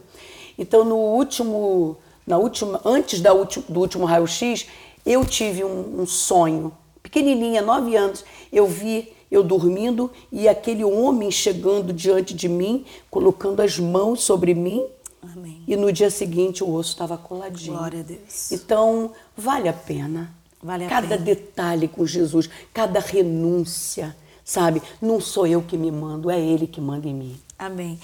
[0.57, 4.67] Então, no último, na última, antes da ulti, do último raio-x,
[5.05, 11.29] eu tive um, um sonho, pequenininha, nove anos, eu vi eu dormindo e aquele homem
[11.29, 14.85] chegando diante de mim, colocando as mãos sobre mim.
[15.21, 15.61] Amém.
[15.67, 17.77] E no dia seguinte o osso estava coladinho.
[17.77, 18.51] Glória a Deus.
[18.51, 20.33] Então, vale a pena.
[20.61, 21.21] Vale a cada pena.
[21.21, 24.81] detalhe com Jesus, cada renúncia, sabe?
[25.01, 27.39] Não sou eu que me mando, é Ele que manda em mim.
[27.59, 27.99] Amém.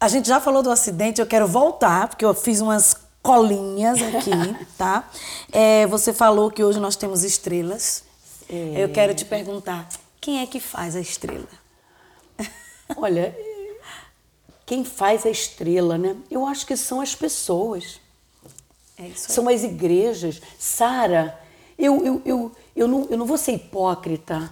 [0.00, 4.66] A gente já falou do acidente, eu quero voltar, porque eu fiz umas colinhas aqui,
[4.76, 5.08] tá?
[5.50, 8.04] É, você falou que hoje nós temos estrelas.
[8.48, 8.74] É.
[8.76, 9.88] Eu quero te perguntar,
[10.24, 11.46] quem é que faz a estrela?
[12.96, 13.36] Olha,
[14.64, 16.16] quem faz a estrela, né?
[16.30, 18.00] Eu acho que são as pessoas.
[18.96, 19.10] É.
[19.14, 20.40] São as igrejas.
[20.58, 21.38] Sara,
[21.78, 24.50] eu, eu, eu, eu, não, eu não vou ser hipócrita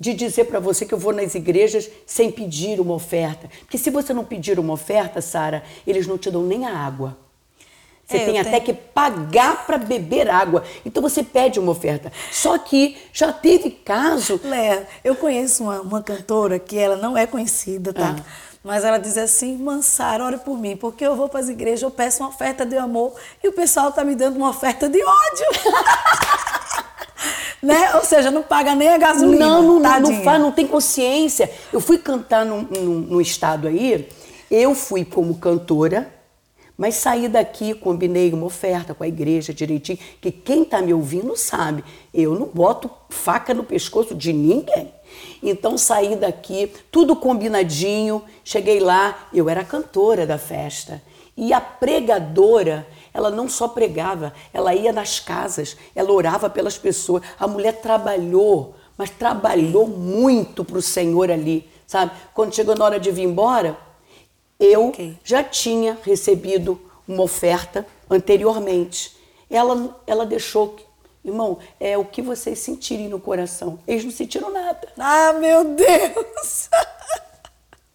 [0.00, 3.48] de dizer para você que eu vou nas igrejas sem pedir uma oferta.
[3.60, 7.16] Porque se você não pedir uma oferta, Sara, eles não te dão nem a água.
[8.06, 10.62] Você É, tem até tenho- que pagar para beber água.
[10.84, 12.12] Então você pede uma oferta.
[12.30, 14.38] Só que já teve caso.
[14.44, 18.16] Léa, eu conheço uma, uma cantora que ela não é conhecida, tá?
[18.18, 18.22] Ah.
[18.62, 21.90] Mas ela diz assim, Mansara, ora por mim, porque eu vou para as igrejas, eu
[21.90, 23.12] peço uma oferta de amor
[23.42, 25.72] e o pessoal tá me dando uma oferta de ódio.
[27.62, 27.94] né?
[27.94, 29.46] Ou seja, não paga nem a gasolina.
[29.46, 31.50] Não, não, não, não faz, não tem consciência.
[31.72, 34.08] Eu fui cantar num, num- num estado aí,
[34.50, 36.12] eu fui como cantora,
[36.76, 41.36] mas saí daqui, combinei uma oferta com a igreja direitinho, que quem tá me ouvindo
[41.36, 44.92] sabe, eu não boto faca no pescoço de ninguém.
[45.42, 51.00] Então saí daqui, tudo combinadinho, cheguei lá, eu era cantora da festa.
[51.36, 57.22] E a pregadora, ela não só pregava, ela ia nas casas, ela orava pelas pessoas.
[57.38, 62.12] A mulher trabalhou, mas trabalhou muito para o Senhor ali, sabe?
[62.32, 63.76] Quando chegou na hora de vir embora,
[64.58, 65.18] eu Ok.
[65.24, 69.16] já tinha recebido uma oferta anteriormente.
[69.50, 70.84] Ela, ela deixou, que-
[71.24, 73.78] irmão, é o que vocês sentirem no coração.
[73.86, 74.88] Eles não sentiram nada.
[74.98, 76.68] Ah, meu Deus!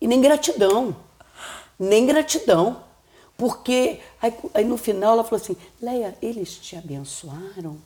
[0.02, 0.96] E nem gratidão.
[1.78, 2.84] Nem gratidão.
[3.38, 7.78] Porque aí, aí no final ela falou assim, Leia, eles te abençoaram?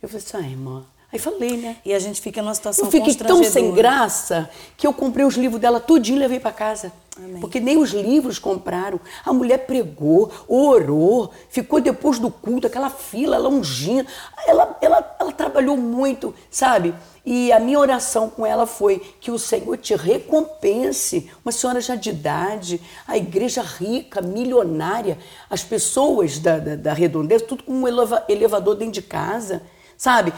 [0.00, 0.84] Eu falei assim, ah, irmã.
[1.12, 1.76] Aí falei, né?
[1.84, 5.34] E a gente fica numa situação Eu fiquei tão sem graça que eu comprei os
[5.34, 6.92] livros dela tudinho e levei para casa.
[7.16, 7.40] Amém.
[7.40, 8.98] Porque nem os livros compraram.
[9.24, 14.08] A mulher pregou, orou, ficou depois do culto, aquela fila, ela ungindo.
[14.46, 16.94] Ela, ela, ela trabalhou muito, sabe?
[17.24, 21.30] E a minha oração com ela foi que o Senhor te recompense.
[21.44, 25.18] Uma senhora já de idade, a igreja rica, milionária,
[25.50, 29.62] as pessoas da, da, da redondeza, tudo com um eleva- elevador dentro de casa,
[29.96, 30.32] sabe?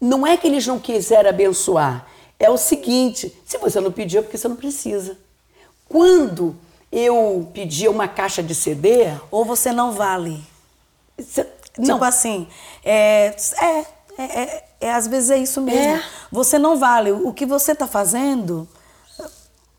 [0.00, 2.06] Não é que eles não quiseram abençoar.
[2.38, 5.18] É o seguinte: se você não pediu, é porque você não precisa.
[5.88, 6.56] Quando
[6.90, 10.42] eu pedia uma caixa de CD, Ou você não vale.
[11.16, 11.48] Tipo
[11.78, 12.46] não, assim,
[12.84, 13.84] é, é,
[14.18, 15.96] é, é- é, às vezes é isso mesmo.
[15.96, 16.02] É.
[16.30, 17.10] Você não vale.
[17.12, 18.68] O que você está fazendo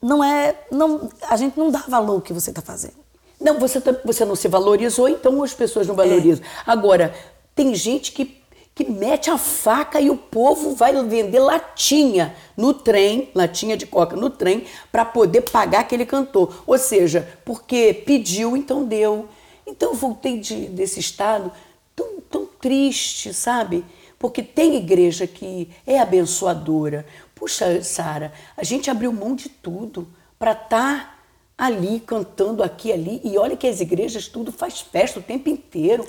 [0.01, 0.55] não é.
[0.71, 2.95] Não, a gente não dá valor ao que você está fazendo.
[3.39, 6.43] não você, tá- você não se valorizou, então as pessoas não valorizam.
[6.65, 7.13] Agora,
[7.55, 8.38] tem gente que,
[8.79, 14.15] que mete a faca e o povo vai vender latinha no trem, latinha de coca
[14.15, 16.63] no trem, para poder pagar aquele cantor.
[16.65, 19.27] Ou seja, porque pediu, então deu.
[19.67, 21.51] Então eu voltei de- desse estado
[21.93, 23.83] tão, tão triste, sabe?
[24.17, 27.05] Porque tem igreja que é abençoadora.
[27.35, 30.07] Puxa, Sara, a gente abriu mão de tudo
[30.39, 31.19] para estar
[31.57, 33.19] ali cantando aqui ali.
[33.25, 36.07] E olha que as igrejas tudo faz festa o tempo inteiro.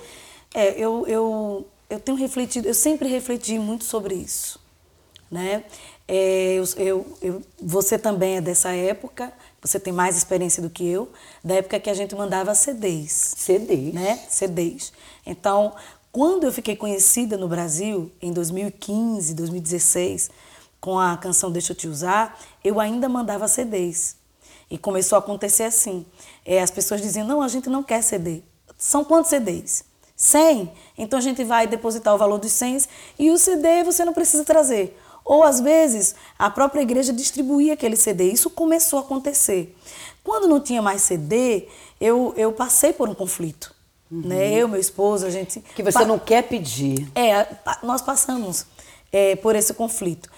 [0.54, 4.60] É, eu, eu, eu tenho refletido, eu sempre refleti muito sobre isso,
[5.30, 5.64] né?
[6.08, 10.84] É, eu, eu, eu- você também é dessa época, você tem mais experiência do que
[10.86, 11.08] eu,
[11.44, 13.92] da época que a gente mandava CDs, CD.
[13.92, 14.18] né?
[14.28, 14.92] CDs.
[15.24, 15.74] Então,
[16.12, 20.30] quando eu fiquei conhecida no Brasil, em 2015, 2016,
[20.80, 24.16] com a canção Deixa Eu Te Usar, eu ainda mandava CDs.
[24.70, 26.06] E começou a acontecer assim.
[26.44, 28.42] É, as pessoas diziam, não, a gente não quer CD.
[28.78, 29.84] São quantos CDs?
[30.20, 30.70] 100?
[30.98, 32.82] Então a gente vai depositar o valor dos 100
[33.18, 35.00] e o CD você não precisa trazer.
[35.24, 38.30] Ou às vezes a própria igreja distribuía aquele CD.
[38.30, 39.74] Isso começou a acontecer.
[40.22, 43.74] Quando não tinha mais CD, eu, eu passei por um conflito.
[44.10, 44.52] Né?
[44.54, 45.60] Eu, meu esposo, a gente.
[45.74, 47.08] Que você pa- não quer pedir.
[47.14, 47.46] é,
[47.82, 48.66] nós passamos
[49.10, 50.28] é, por esse conflito.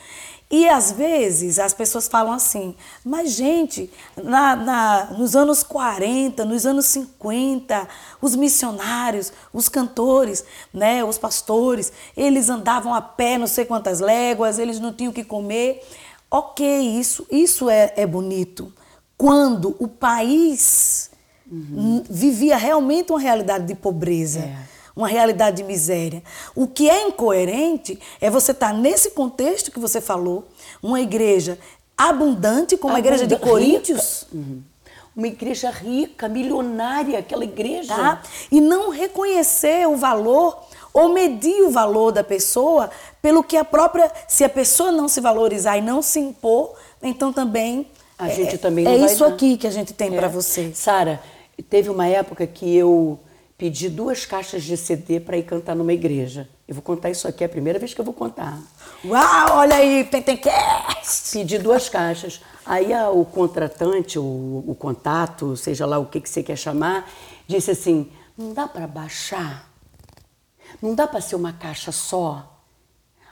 [0.52, 3.90] E às vezes as pessoas falam assim, mas gente,
[4.22, 7.88] na, na, nos anos 40, nos anos 50,
[8.20, 14.58] os missionários, os cantores, né, os pastores, eles andavam a pé não sei quantas léguas,
[14.58, 15.82] eles não tinham o que comer.
[16.30, 16.66] Ok,
[16.98, 18.70] isso, isso é, é bonito.
[19.16, 21.10] Quando o país
[21.50, 22.04] uhum.
[22.10, 24.40] vivia realmente uma realidade de pobreza.
[24.40, 26.22] É uma realidade de miséria.
[26.54, 30.46] O que é incoerente é você estar tá nesse contexto que você falou,
[30.82, 31.58] uma igreja
[31.96, 34.26] abundante, como Abunda, a igreja de Coríntios.
[34.32, 34.62] Uhum.
[35.14, 37.94] Uma igreja rica, milionária, aquela igreja.
[37.94, 38.22] Tá?
[38.50, 40.58] E não reconhecer o valor
[40.92, 44.10] ou medir o valor da pessoa pelo que a própria.
[44.26, 47.86] Se a pessoa não se valorizar e não se impor, então também.
[48.18, 50.18] A é, gente também não É isso aqui que a gente tem é.
[50.18, 50.72] para você.
[50.74, 51.20] Sara,
[51.68, 53.18] teve uma época que eu
[53.62, 56.48] pedi duas caixas de CD para ir cantar numa igreja.
[56.66, 58.58] Eu vou contar isso aqui, é a primeira vez que eu vou contar.
[59.04, 61.30] Uau, olha aí, Pentecast!
[61.30, 62.40] Pedi duas caixas.
[62.66, 67.08] Aí a, o contratante, o, o, contato, seja lá o que, que você quer chamar,
[67.46, 69.70] disse assim: não dá para baixar?
[70.82, 72.64] Não dá para ser uma caixa só?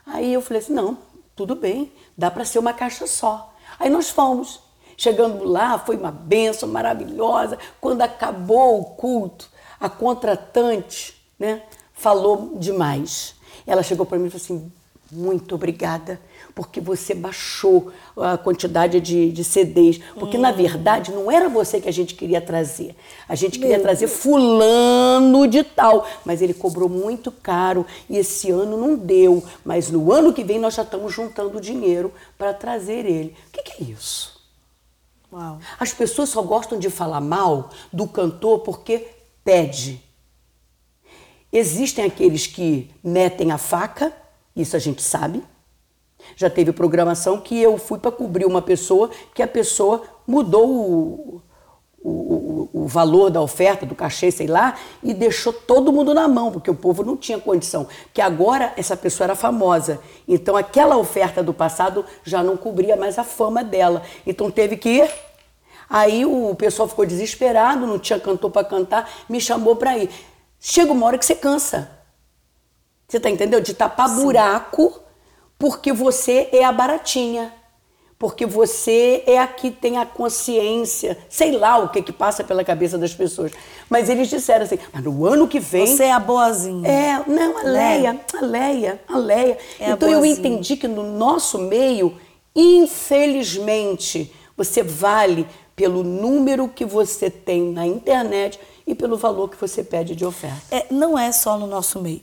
[0.06, 0.96] Aí eu falei assim: não,
[1.34, 3.52] tudo bem, dá para ser uma caixa só.
[3.80, 4.60] Aí nós fomos.
[4.96, 7.58] Chegando lá, foi uma benção maravilhosa.
[7.80, 9.49] Quando acabou o culto,
[9.80, 11.62] a contratante né,
[11.94, 13.34] falou demais.
[13.66, 14.72] Ela chegou para mim e falou assim:
[15.12, 16.20] muito obrigada,
[16.54, 19.98] porque você baixou a quantidade de, de CDs.
[20.14, 20.40] Porque, hum.
[20.40, 22.94] na verdade, não era você que a gente queria trazer.
[23.28, 26.06] A gente queria Meu trazer fulano de tal.
[26.24, 29.42] Mas ele cobrou muito caro e esse ano não deu.
[29.64, 33.34] Mas no ano que vem nós já estamos juntando dinheiro para trazer ele.
[33.48, 34.40] O que, que é isso?
[35.32, 35.58] Uau.
[35.78, 39.08] As pessoas só gostam de falar mal do cantor porque
[39.44, 40.02] pede.
[41.52, 44.12] Existem aqueles que metem a faca,
[44.54, 45.42] isso a gente sabe.
[46.36, 51.42] Já teve programação que eu fui para cobrir uma pessoa que a pessoa mudou o,
[52.02, 56.52] o, o, valor da oferta, do cachê, sei lá, e deixou todo mundo na mão,
[56.52, 57.86] porque o povo não tinha condição.
[58.14, 60.00] Que agora essa pessoa era famosa.
[60.28, 64.02] Então aquela oferta do passado já não cobria mais a fama dela.
[64.26, 65.08] Então teve que
[65.90, 70.08] Aí o pessoal ficou desesperado, não tinha cantor para cantar, me chamou para ir.
[70.60, 71.90] Chega uma hora que você cansa.
[73.08, 73.64] Você tá entendendo?
[73.64, 74.22] De tapar Sim.
[74.22, 75.00] buraco
[75.58, 77.52] porque você é a baratinha.
[78.16, 82.62] Porque você é a que tem a consciência, sei lá o que que passa pela
[82.62, 83.50] cabeça das pessoas.
[83.88, 85.86] Mas eles disseram assim, mas no ano que vem...
[85.86, 86.86] Você é a boazinha.
[86.86, 87.70] É, não, a né?
[87.70, 89.58] Leia, a Leia, a Leia.
[89.80, 92.16] É então a eu entendi que no nosso meio,
[92.54, 99.82] infelizmente, você vale pelo número que você tem na internet e pelo valor que você
[99.82, 100.60] pede de oferta.
[100.70, 102.22] É, não é só no nosso meio,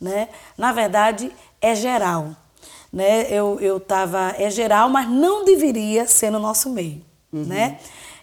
[0.00, 0.28] né?
[0.56, 2.30] Na verdade, é geral,
[2.92, 3.26] né?
[3.30, 7.44] Eu eu tava é geral, mas não deveria ser no nosso meio, uhum.
[7.44, 7.78] né?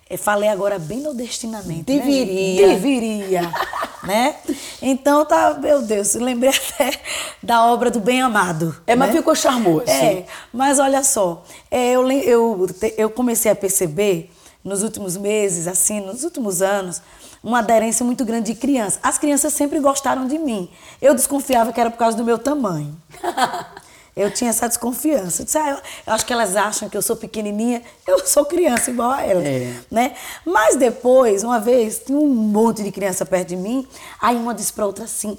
[0.07, 1.83] Eu falei agora bem nordestinamente.
[1.83, 2.67] Deveria.
[2.67, 2.73] Né?
[2.73, 3.53] Deveria.
[4.05, 4.35] né?
[4.79, 6.99] Então tá, meu Deus, lembrei até
[7.41, 8.75] da obra do Bem Amado.
[8.85, 9.17] É, mas né?
[9.17, 9.89] ficou charmoso.
[9.89, 14.31] É, mas olha só, é, eu, eu, eu comecei a perceber
[14.65, 16.99] nos últimos meses, assim, nos últimos anos,
[17.43, 18.99] uma aderência muito grande de crianças.
[19.03, 20.67] As crianças sempre gostaram de mim.
[20.99, 22.97] Eu desconfiava que era por causa do meu tamanho.
[24.15, 25.41] Eu tinha essa desconfiança.
[25.41, 27.83] Eu, disse, ah, eu, acho que elas acham que eu sou pequenininha.
[28.07, 29.45] Eu sou criança igual a elas.
[29.45, 29.73] É.
[29.91, 30.15] Né?
[30.45, 33.85] Mas depois, uma vez, tinha um monte de criança perto de mim.
[34.21, 35.37] Aí uma disse para outra assim: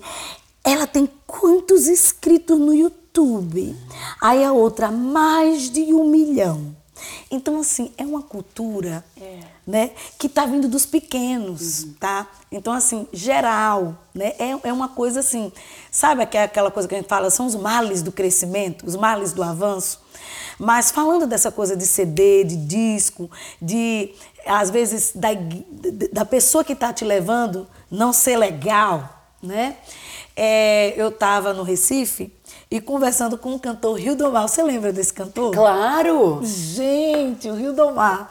[0.62, 3.74] ela tem quantos inscritos no YouTube?
[4.20, 6.76] Aí a outra, mais de um milhão.
[7.30, 9.40] Então, assim, é uma cultura é.
[9.66, 11.94] né, que está vindo dos pequenos, uhum.
[11.94, 12.26] tá?
[12.50, 14.34] Então, assim, geral, né?
[14.38, 15.52] É, é uma coisa assim,
[15.90, 19.42] sabe aquela coisa que a gente fala, são os males do crescimento, os males do
[19.42, 20.00] avanço.
[20.58, 23.30] Mas falando dessa coisa de CD, de disco,
[23.60, 24.14] de,
[24.46, 25.28] às vezes, da,
[26.12, 29.76] da pessoa que está te levando não ser legal, né?
[30.34, 32.32] É, eu estava no Recife
[32.70, 34.48] e conversando com o cantor Rio do Mar.
[34.48, 35.52] Você lembra desse cantor?
[35.52, 36.40] Claro!
[36.44, 38.30] Gente, o Rio do Mar,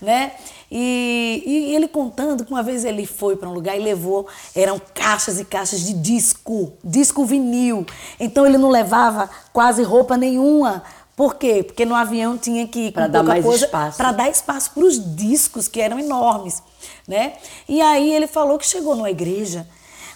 [0.00, 0.32] né?
[0.70, 4.80] E, e ele contando que uma vez ele foi para um lugar e levou, eram
[4.92, 7.86] caixas e caixas de disco, disco vinil.
[8.18, 10.82] Então ele não levava quase roupa nenhuma.
[11.14, 11.62] Por quê?
[11.62, 13.96] Porque no avião tinha que ir para dar mais coisa, espaço.
[13.96, 16.60] Para dar espaço para os discos que eram enormes,
[17.06, 17.34] né?
[17.68, 19.68] E aí ele falou que chegou numa igreja,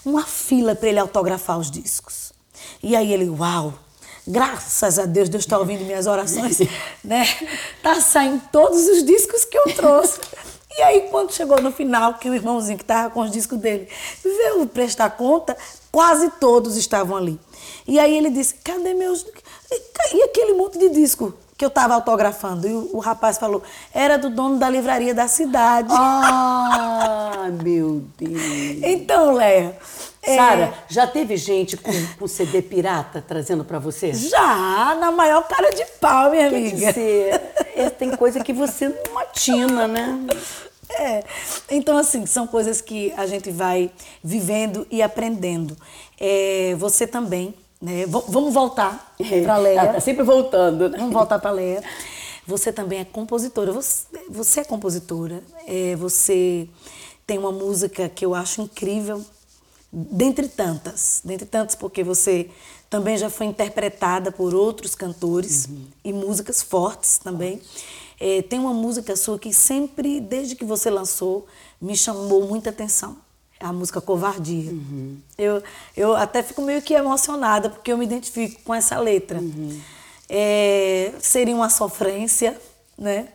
[0.04, 2.32] uma fila para ele autografar os discos.
[2.82, 3.74] E aí ele, uau,
[4.26, 6.58] graças a Deus, Deus está ouvindo minhas orações,
[7.02, 7.26] né?
[7.82, 10.20] Tá saindo todos os discos que eu trouxe.
[10.76, 13.88] E aí, quando chegou no final, que o irmãozinho que estava com os discos dele
[14.22, 15.56] veio prestar conta,
[15.90, 17.40] quase todos estavam ali.
[17.86, 19.26] E aí ele disse: cadê meus.
[20.12, 21.34] E aquele monte de disco?
[21.58, 22.68] que eu estava autografando.
[22.68, 23.60] E o, o, rapaz falou,
[23.92, 25.88] era do dono da livraria da cidade.
[25.90, 28.40] Ah, meu Deus.
[28.80, 29.76] Então, Léa.
[30.28, 30.36] É...
[30.36, 34.12] Sara, já teve gente com, com CD pirata trazendo para você?
[34.12, 36.92] Já, na maior cara de pau, minha Quer amiga.
[36.92, 37.40] Dizer,
[37.74, 40.26] é, tem coisa que você não atina, né?
[40.90, 41.22] É.
[41.70, 43.90] Então, assim, são coisas que a gente vai
[44.22, 45.76] vivendo e aprendendo.
[46.18, 48.06] É, você também né?
[48.06, 49.14] Vamos voltar
[49.44, 49.86] para a Leia.
[49.92, 50.88] Tá sempre voltando.
[50.88, 50.98] Né?
[50.98, 51.82] Vamos voltar para a Leia.
[52.46, 53.72] Você também é compositora.
[53.72, 55.42] Você, você é compositora.
[55.66, 56.68] É, você
[57.26, 59.24] tem uma música que eu acho incrível,
[59.92, 61.20] dentre tantas.
[61.24, 62.50] Dentre tantas, porque você
[62.90, 65.86] também já foi interpretada por outros cantores uhum.
[66.04, 67.60] e músicas fortes também.
[68.20, 71.46] É, tem uma música sua que sempre, desde que você lançou,
[71.80, 73.16] me chamou muita atenção
[73.60, 74.70] a música Covardia.
[74.70, 75.18] Uhum.
[75.36, 75.62] Eu,
[75.96, 79.38] eu até fico meio que emocionada, porque eu me identifico com essa letra.
[79.38, 79.80] Uhum.
[80.28, 82.58] É, seria uma sofrência,
[82.96, 83.28] né?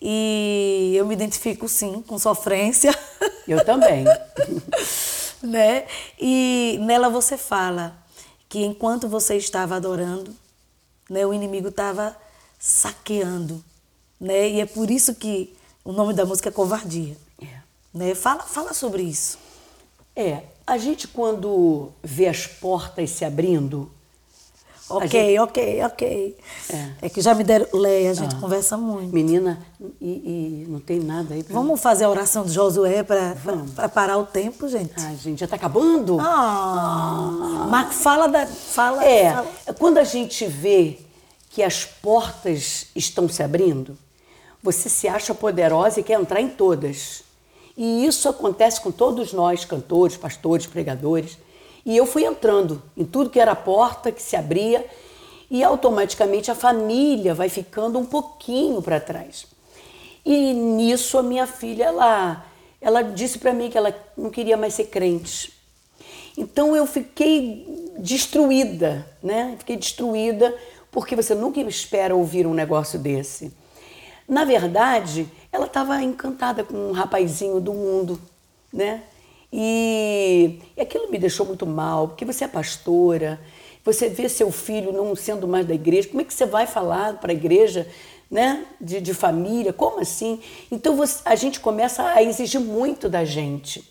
[0.00, 2.96] E eu me identifico sim com sofrência.
[3.46, 4.04] Eu também.
[5.46, 5.86] né?
[6.20, 7.96] E nela você fala
[8.48, 10.34] que enquanto você estava adorando,
[11.08, 12.16] né, o inimigo estava
[12.58, 13.62] saqueando,
[14.20, 14.48] né?
[14.48, 15.54] E é por isso que
[15.84, 17.16] o nome da música é Covardia.
[17.42, 17.46] É.
[17.92, 18.14] Né?
[18.14, 19.38] Fala, fala sobre isso.
[20.16, 23.90] É, a gente quando vê as portas se abrindo.
[24.88, 25.38] Ok, gente...
[25.38, 26.36] ok, ok.
[26.70, 27.06] É.
[27.06, 27.08] é.
[27.08, 28.40] que já me deram leia, a gente ah.
[28.40, 29.14] conversa muito.
[29.14, 29.58] Menina,
[30.00, 31.54] e, e, não tem nada aí pra...
[31.54, 34.92] Vamos fazer a oração de Josué para parar o tempo, gente?
[34.98, 36.20] Ah, gente, já está acabando?
[36.20, 37.66] Ah, ah.
[37.70, 38.46] Marco, fala da.
[38.46, 39.48] Fala, é, fala.
[39.78, 40.98] quando a gente vê
[41.48, 43.96] que as portas estão se abrindo,
[44.62, 47.22] você se acha poderosa e quer entrar em todas.
[47.76, 51.38] E isso acontece com todos nós, cantores, pastores, pregadores.
[51.84, 54.86] E eu fui entrando em tudo que era porta que se abria
[55.50, 59.46] e automaticamente a família vai ficando um pouquinho para trás.
[60.24, 62.46] E nisso a minha filha, ela,
[62.80, 65.52] ela disse para mim que ela não queria mais ser crente.
[66.36, 69.54] Então eu fiquei destruída, né?
[69.58, 70.56] Fiquei destruída
[70.90, 73.52] porque você nunca espera ouvir um negócio desse.
[74.26, 78.20] Na verdade, ela estava encantada com um rapazinho do mundo,
[78.72, 79.02] né?
[79.56, 83.38] E, e aquilo me deixou muito mal, porque você é pastora,
[83.84, 87.20] você vê seu filho não sendo mais da igreja, como é que você vai falar
[87.20, 87.86] para a igreja,
[88.28, 88.66] né?
[88.80, 90.40] De, de, família, como assim?
[90.72, 93.88] Então você, a gente começa a exigir muito da gente.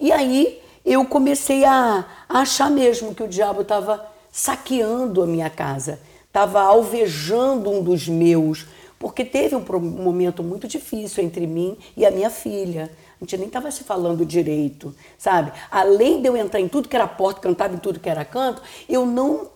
[0.00, 5.48] E aí eu comecei a, a achar mesmo que o diabo estava saqueando a minha
[5.48, 8.66] casa, estava alvejando um dos meus,
[8.98, 12.90] porque teve um momento muito difícil entre mim e a minha filha.
[13.20, 15.52] A gente nem estava se falando direito, sabe?
[15.70, 18.60] Além de eu entrar em tudo que era porta, cantava em tudo que era canto,
[18.88, 19.48] eu não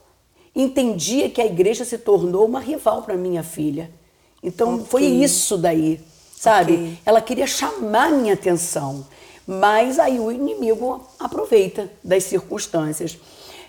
[0.55, 3.91] entendia que a igreja se tornou uma rival para minha filha.
[4.43, 4.87] Então okay.
[4.87, 6.01] foi isso daí,
[6.35, 6.73] sabe?
[6.73, 6.99] Okay.
[7.05, 9.07] Ela queria chamar minha atenção,
[9.47, 13.19] mas aí o inimigo aproveita das circunstâncias.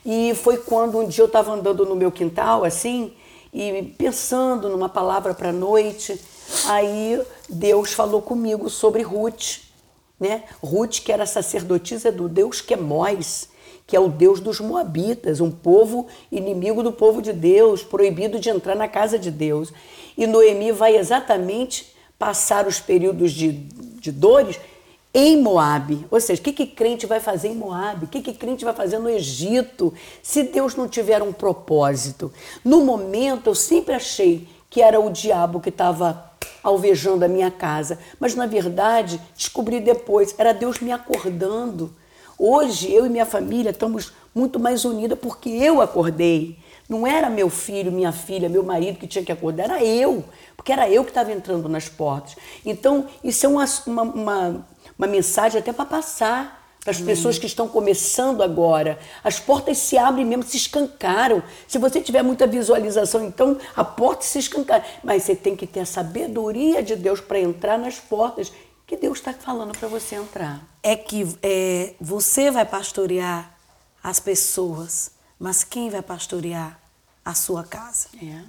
[0.06, 3.14] E foi quando um dia eu estava andando no meu quintal, assim,
[3.54, 6.20] e pensando numa palavra para a noite,
[6.66, 9.60] aí Deus falou comigo sobre Ruth,
[10.22, 10.44] né?
[10.62, 13.50] Ruth, que era sacerdotisa do Deus Quemóis,
[13.88, 18.50] que é o Deus dos Moabitas, um povo inimigo do povo de Deus, proibido de
[18.50, 19.74] entrar na casa de Deus.
[20.16, 24.60] E Noemi vai exatamente passar os períodos de, de dores
[25.12, 26.06] em Moabe.
[26.12, 28.06] Ou seja, o que, que crente vai fazer em Moabe?
[28.06, 29.92] O que, que crente vai fazer no Egito?
[30.22, 32.32] Se Deus não tiver um propósito.
[32.64, 36.31] No momento, eu sempre achei que era o diabo que estava
[36.64, 38.00] alvejando a minha casa.
[38.20, 41.94] Mas, na verdade, descobri depois, era Deus me acordando.
[42.38, 46.58] Hoje, eu e minha família estamos muito mais unidas porque eu acordei.
[46.90, 50.26] Não era meu filho, minha filha, meu marido que tinha que acordar, era eu,
[50.58, 52.36] porque era eu que estava entrando nas portas.
[52.66, 54.66] Então, isso é uma, uma, uma
[55.02, 59.00] uma mensagem até para passar para as pessoas que estão começando agora.
[59.24, 61.44] As portas se abrem mesmo, se escancaram.
[61.68, 64.84] Se você tiver muita visualização, então a porta se escancara.
[65.04, 68.52] Mas você tem que ter a sabedoria de Deus para entrar nas portas
[68.88, 70.62] que Deus está falando para você entrar.
[70.82, 73.56] É que é, você vai pastorear
[74.04, 76.80] as pessoas, mas quem vai pastorear
[77.24, 78.08] a sua casa?
[78.20, 78.42] É.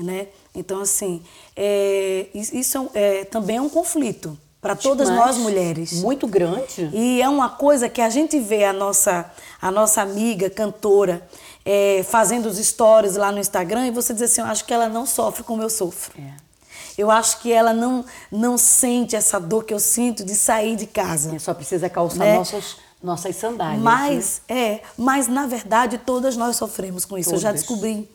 [0.00, 0.28] Né?
[0.54, 1.24] Então, assim,
[1.56, 6.02] é, isso é, é também é um conflito para todas nós mulheres.
[6.02, 6.90] Muito grande.
[6.92, 9.30] E é uma coisa que a gente vê a nossa,
[9.60, 11.26] a nossa amiga cantora
[11.64, 14.88] é, fazendo os stories lá no Instagram e você diz assim, eu acho que ela
[14.88, 16.14] não sofre como eu sofro.
[16.20, 16.48] É.
[16.96, 20.86] Eu acho que ela não, não sente essa dor que eu sinto de sair de
[20.86, 21.36] casa.
[21.36, 22.36] É, só precisa calçar né?
[22.36, 23.80] nossas, nossas sandálias.
[23.80, 24.58] Mas, né?
[24.58, 27.30] é, mas na verdade todas nós sofremos com isso.
[27.30, 27.44] Todas.
[27.44, 28.08] Eu já descobri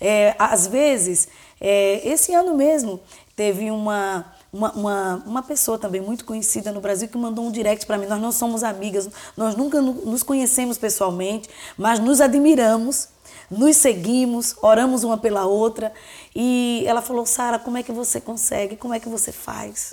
[0.00, 1.28] É, às vezes,
[1.60, 3.00] é, esse ano mesmo,
[3.36, 7.84] teve uma, uma, uma, uma, pessoa também muito conhecida no Brasil que mandou um direct
[7.84, 8.06] para mim.
[8.06, 13.08] Nós não somos amigas, nós nunca nos conhecemos pessoalmente, mas nos admiramos,
[13.50, 15.92] nos seguimos, oramos uma pela outra.
[16.34, 18.76] E ela falou: Sara, como é que você consegue?
[18.76, 19.92] Como é que você faz?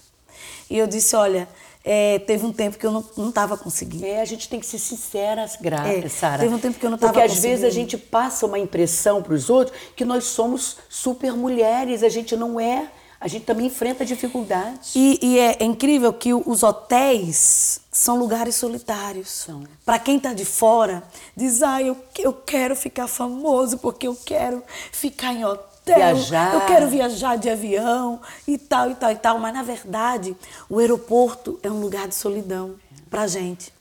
[0.69, 1.49] E eu disse: Olha,
[1.83, 4.05] é, teve um tempo que eu não estava conseguindo.
[4.05, 6.43] É, a gente tem que ser sincera, grata, é, Sara.
[6.43, 7.33] Teve um tempo que eu não estava conseguindo.
[7.33, 11.33] Porque às vezes a gente passa uma impressão para os outros que nós somos super
[11.33, 12.87] mulheres, a gente não é.
[13.21, 14.95] A gente também enfrenta dificuldades.
[14.95, 19.47] E, e é incrível que os hotéis são lugares solitários.
[19.85, 21.03] Para quem está de fora,
[21.37, 26.53] diz: ah, eu, eu quero ficar famoso porque eu quero ficar em hotel viajar.
[26.53, 29.39] Eu quero viajar de avião e tal, e tal, e tal.
[29.39, 30.35] Mas, na verdade,
[30.69, 32.75] o aeroporto é um lugar de solidão
[33.09, 33.73] para gente.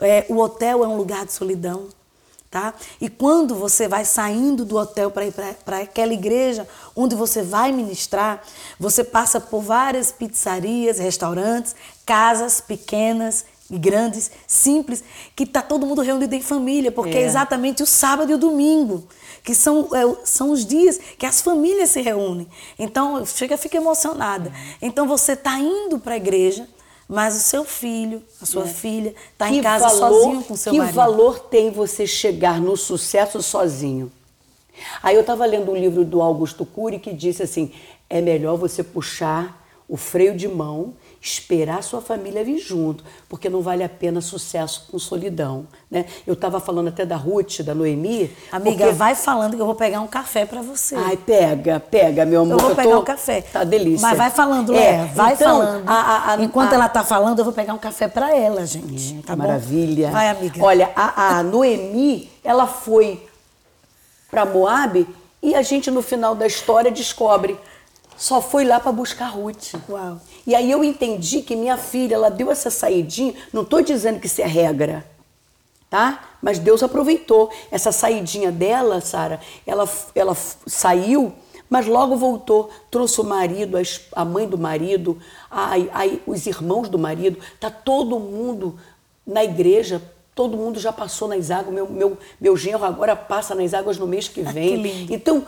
[0.00, 1.88] É, o hotel é um lugar de solidão.
[2.50, 2.72] Tá?
[3.00, 5.32] E quando você vai saindo do hotel para ir
[5.64, 8.42] para aquela igreja onde você vai ministrar,
[8.78, 11.74] você passa por várias pizzarias, restaurantes,
[12.06, 15.02] casas pequenas e grandes, simples,
[15.34, 17.22] que está todo mundo reunido em família, porque é.
[17.22, 19.06] é exatamente o sábado e o domingo
[19.46, 22.48] que são, é, são os dias que as famílias se reúnem.
[22.76, 24.52] Então, chega, fica emocionada.
[24.82, 26.68] Então, você está indo para a igreja,
[27.08, 28.68] mas o seu filho, a sua é.
[28.68, 30.92] filha, está em casa valor, sozinho com seu que marido.
[30.92, 34.10] Que valor tem você chegar no sucesso sozinho?
[35.02, 37.72] Aí eu estava lendo um livro do Augusto Cury que disse assim:
[38.10, 40.94] é melhor você puxar o freio de mão
[41.26, 46.04] esperar sua família vir junto, porque não vale a pena sucesso com solidão, né?
[46.26, 48.30] Eu estava falando até da Ruth, da Noemi.
[48.52, 48.92] Amiga, porque...
[48.92, 50.94] vai falando que eu vou pegar um café para você.
[50.94, 52.52] Ai, pega, pega, meu amor.
[52.52, 53.00] Eu vou eu pegar tô...
[53.00, 53.40] um café.
[53.40, 54.06] Tá delícia.
[54.06, 55.88] Mas vai falando, é, Léa, vai então, falando.
[55.88, 59.18] A, a, Enquanto ela tá falando, eu vou pegar um café para ela, gente.
[59.18, 60.10] É, tá maravilha.
[60.10, 60.62] Vai, amiga.
[60.62, 63.26] Olha, a, a Noemi, ela foi
[64.30, 65.06] para Moab
[65.42, 67.58] e a gente no final da história descobre
[68.16, 69.74] só foi lá para buscar Ruth.
[69.88, 70.20] Uau.
[70.46, 74.26] E aí eu entendi que minha filha, ela deu essa saidinha, não estou dizendo que
[74.26, 75.06] isso é regra,
[75.90, 76.36] tá?
[76.40, 81.32] Mas Deus aproveitou essa saidinha dela, Sara, ela, ela saiu,
[81.68, 83.76] mas logo voltou, trouxe o marido,
[84.12, 85.18] a mãe do marido,
[85.50, 88.78] a, a, os irmãos do marido, tá todo mundo
[89.26, 90.00] na igreja
[90.36, 91.74] Todo mundo já passou nas águas.
[91.74, 94.74] Meu, meu, meu genro agora passa nas águas no mês que vem.
[94.74, 95.14] Ah, que.
[95.14, 95.46] Então,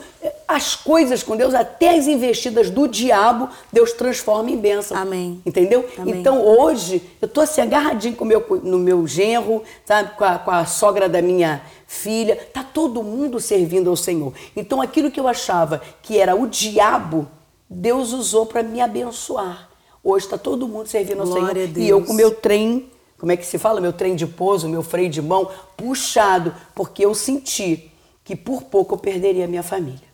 [0.48, 4.96] as coisas com Deus, até as investidas do diabo, Deus transforma em bênção.
[4.96, 5.42] Amém.
[5.44, 5.86] Entendeu?
[5.98, 6.18] Amém.
[6.18, 10.16] Então, hoje, eu estou assim, agarradinho com meu, no meu genro, sabe?
[10.16, 12.36] Com a, com a sogra da minha filha.
[12.50, 14.32] Tá todo mundo servindo ao Senhor.
[14.56, 17.28] Então, aquilo que eu achava que era o diabo,
[17.68, 19.68] Deus usou para me abençoar.
[20.02, 21.78] Hoje está todo mundo servindo ao Glória Senhor.
[21.78, 23.80] E eu com meu trem como é que se fala?
[23.80, 27.90] Meu trem de pouso, meu freio de mão puxado, porque eu senti
[28.24, 30.08] que por pouco eu perderia a minha família.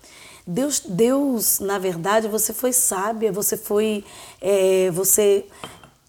[0.47, 4.05] Deus, Deus, na verdade, você foi sábia, você foi,
[4.41, 5.47] é, você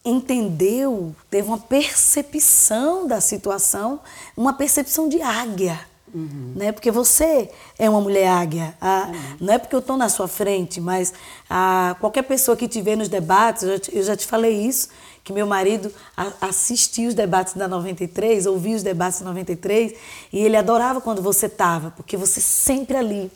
[0.03, 3.99] entendeu, teve uma percepção da situação,
[4.35, 5.79] uma percepção de águia.
[6.13, 6.53] Uhum.
[6.55, 6.71] Né?
[6.71, 8.73] Porque você é uma mulher águia.
[8.79, 11.13] Ah, não é porque eu estou na sua frente, mas
[11.49, 14.53] ah, qualquer pessoa que te vê nos debates, eu já te, eu já te falei
[14.53, 14.89] isso,
[15.25, 15.91] que meu marido
[16.39, 19.95] assistia os debates da 93, ouvia os debates da 93,
[20.31, 23.31] e ele adorava quando você estava, porque você sempre ali,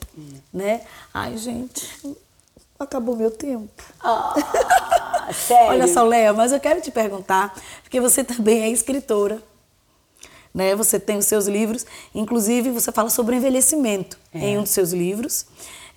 [0.54, 0.82] né?
[1.12, 1.90] Ai, gente,
[2.80, 3.84] acabou meu tempo.
[4.00, 4.36] Ah,
[5.34, 5.70] sério?
[5.70, 9.42] Olha só, Léa, mas eu quero te perguntar, porque você também é escritora,
[10.54, 10.76] né?
[10.76, 14.38] Você tem os seus livros, inclusive você fala sobre envelhecimento é.
[14.38, 15.48] em um dos seus livros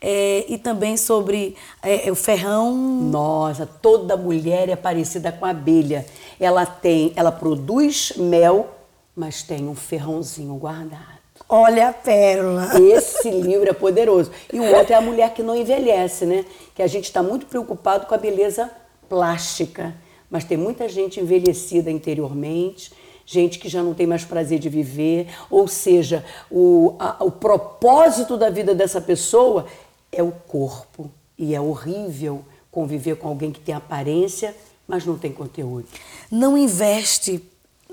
[0.02, 2.74] é, e também sobre é, o ferrão.
[2.74, 6.04] Nossa, toda mulher é parecida com a abelha.
[6.40, 8.68] Ela tem, ela produz mel,
[9.14, 11.12] mas tem um ferrãozinho guardado.
[11.48, 12.80] Olha a pérola.
[12.80, 14.30] Esse livro é poderoso.
[14.52, 16.46] E o outro é a mulher que não envelhece, né?
[16.74, 18.70] Que a gente está muito preocupado com a beleza
[19.08, 19.94] plástica.
[20.30, 22.90] Mas tem muita gente envelhecida interiormente,
[23.26, 25.28] gente que já não tem mais prazer de viver.
[25.50, 29.66] Ou seja, o, a, o propósito da vida dessa pessoa
[30.12, 31.10] é o corpo.
[31.36, 34.54] E é horrível conviver com alguém que tem aparência,
[34.86, 35.86] mas não tem conteúdo.
[36.30, 37.42] Não investe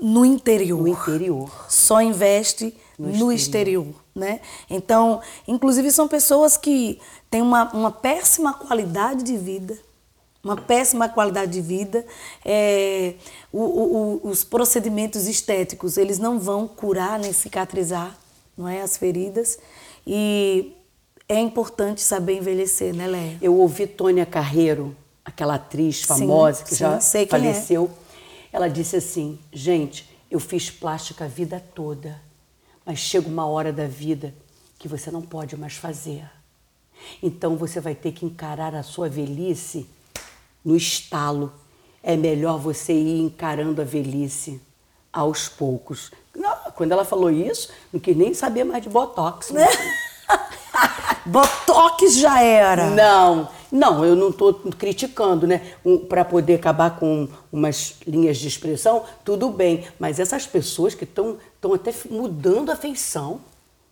[0.00, 0.80] no interior.
[0.80, 1.66] No interior.
[1.68, 3.84] Só investe no, no exterior.
[3.84, 3.94] exterior.
[4.14, 4.40] né?
[4.68, 7.00] Então, inclusive são pessoas que
[7.30, 9.78] têm uma, uma péssima qualidade de vida,
[10.42, 12.04] uma péssima qualidade de vida.
[12.44, 13.14] É,
[13.52, 18.16] o, o, os procedimentos estéticos, eles não vão curar nem cicatrizar,
[18.56, 19.58] não é, as feridas.
[20.06, 20.72] E
[21.30, 23.38] é importante saber envelhecer, né, Léa?
[23.40, 27.26] Eu ouvi Tônia Carreiro, aquela atriz famosa sim, que sim, já é.
[27.26, 27.88] faleceu.
[28.52, 28.56] É.
[28.56, 32.20] Ela disse assim: gente, eu fiz plástica a vida toda,
[32.84, 34.34] mas chega uma hora da vida
[34.76, 36.28] que você não pode mais fazer.
[37.22, 39.88] Então você vai ter que encarar a sua velhice
[40.64, 41.52] no estalo.
[42.02, 44.60] É melhor você ir encarando a velhice
[45.12, 46.10] aos poucos.
[46.34, 49.50] Não, quando ela falou isso, não quis nem saber mais de botox.
[49.50, 49.64] Né?
[51.26, 52.90] botox já era.
[52.90, 55.74] Não, não, eu não estou criticando, né?
[55.84, 59.84] Um, Para poder acabar com umas linhas de expressão, tudo bem.
[59.98, 61.38] Mas essas pessoas que estão
[61.74, 63.40] até mudando a feição,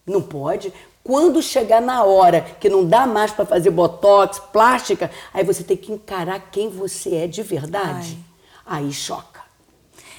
[0.06, 0.72] não pode.
[1.04, 5.76] Quando chegar na hora que não dá mais para fazer botox, plástica, aí você tem
[5.76, 8.18] que encarar quem você é de verdade.
[8.66, 8.84] Ai.
[8.84, 9.40] Aí choca.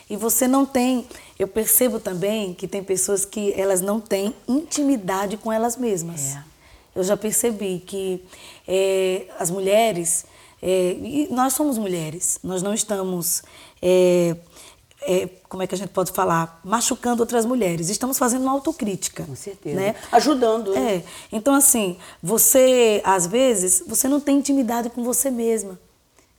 [0.09, 1.07] E você não tem,
[1.37, 6.35] eu percebo também que tem pessoas que elas não têm intimidade com elas mesmas.
[6.35, 6.48] É.
[6.99, 8.21] Eu já percebi que
[8.67, 10.25] é, as mulheres,
[10.61, 13.41] é, e nós somos mulheres, nós não estamos
[13.81, 14.35] é,
[15.01, 17.89] é, como é que a gente pode falar, machucando outras mulheres.
[17.89, 19.23] Estamos fazendo uma autocrítica.
[19.23, 19.79] Com certeza.
[19.79, 19.95] Né?
[20.11, 20.73] Ajudando.
[20.73, 20.95] Né?
[20.95, 21.03] É.
[21.31, 25.79] Então, assim, você, às vezes, você não tem intimidade com você mesma.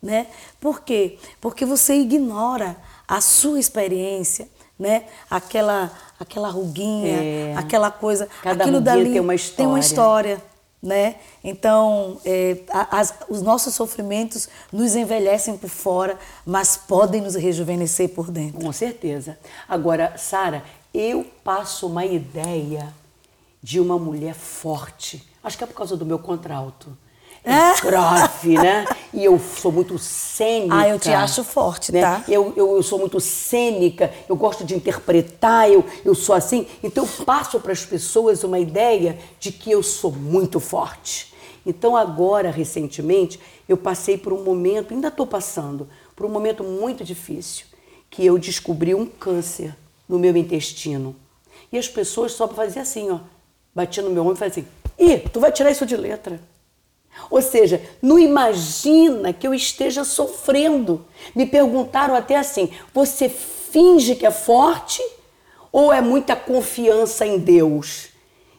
[0.02, 0.26] Né?
[0.60, 1.18] Por quê?
[1.40, 2.76] Porque você ignora
[3.08, 4.48] a sua experiência,
[4.78, 5.04] né?
[5.28, 7.54] Aquela, aquela ruguinha, é.
[7.56, 8.28] aquela coisa.
[8.42, 9.56] Cada aquilo dali tem uma história.
[9.56, 10.49] Tem uma história
[10.82, 11.16] né?
[11.44, 18.30] Então, é, as, os nossos sofrimentos nos envelhecem por fora, mas podem nos rejuvenescer por
[18.30, 18.60] dentro.
[18.60, 19.38] Com certeza.
[19.68, 22.92] Agora, Sara, eu passo uma ideia
[23.62, 25.26] de uma mulher forte.
[25.42, 26.96] Acho que é por causa do meu contralto
[27.82, 28.84] grave, né?
[29.12, 30.74] E eu sou muito cênica.
[30.74, 32.00] Ah, eu te acho forte, né?
[32.00, 32.24] tá?
[32.28, 36.66] Eu, eu, eu, sou muito cênica, eu gosto de interpretar, eu, eu sou assim.
[36.82, 41.32] Então eu passo para as pessoas uma ideia de que eu sou muito forte.
[41.64, 43.38] Então agora, recentemente,
[43.68, 47.66] eu passei por um momento, ainda estou passando, por um momento muito difícil,
[48.08, 49.76] que eu descobri um câncer
[50.08, 51.14] no meu intestino.
[51.72, 53.20] E as pessoas só faziam assim, ó,
[53.74, 56.40] batiam no meu ombro e faziam assim, ih, tu vai tirar isso de letra.
[57.30, 61.04] Ou seja, não imagina que eu esteja sofrendo.
[61.34, 65.02] Me perguntaram até assim: você finge que é forte
[65.72, 68.08] ou é muita confiança em Deus?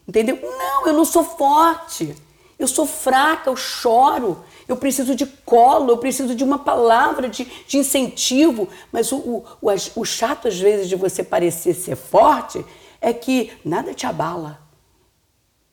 [0.08, 0.40] Entendeu?
[0.42, 2.16] Não, eu não sou forte.
[2.60, 7.46] Eu sou fraca, eu choro, eu preciso de colo, eu preciso de uma palavra de,
[7.68, 8.70] de incentivo.
[8.92, 12.64] Mas o, o, o, o chato, às vezes, de você parecer ser forte
[13.02, 14.62] é que nada te abala.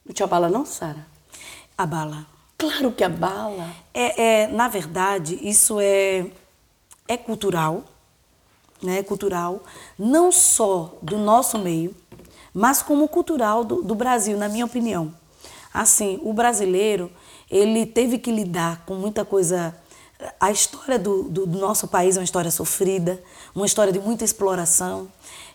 [0.03, 1.05] Não te abala, não, Sara?
[1.77, 2.38] Abala.
[2.59, 3.73] Claro que abala.
[3.93, 6.25] É, é, na verdade, isso é,
[7.07, 7.85] é cultural,
[8.83, 9.01] né?
[9.01, 9.63] cultural,
[9.97, 11.95] não só do nosso meio,
[12.53, 15.13] mas como cultural do, do Brasil, na minha opinião.
[15.73, 17.09] Assim, o brasileiro,
[17.49, 19.73] ele teve que lidar com muita coisa.
[20.37, 23.23] A história do, do, do nosso país é uma história sofrida,
[23.55, 25.07] uma história de muita exploração.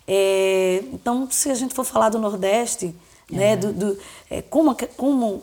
[0.08, 2.94] É, então, se a gente for falar do Nordeste,
[3.30, 3.52] né?
[3.52, 3.56] É.
[3.56, 3.98] Do, do
[4.30, 5.42] é, como como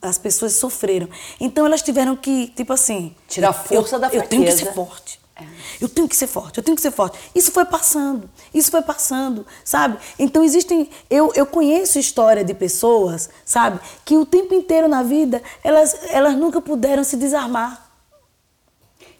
[0.00, 1.08] as pessoas sofreram.
[1.40, 3.14] Então elas tiveram que, tipo assim.
[3.28, 4.24] Tirar a força eu, da fraqueza.
[4.24, 5.20] Eu tenho que ser forte.
[5.40, 5.44] É.
[5.80, 7.16] Eu tenho que ser forte, eu tenho que ser forte.
[7.32, 9.96] Isso foi passando, isso foi passando, sabe?
[10.18, 10.90] Então existem.
[11.08, 16.34] Eu, eu conheço história de pessoas, sabe, que o tempo inteiro na vida elas, elas
[16.34, 17.87] nunca puderam se desarmar.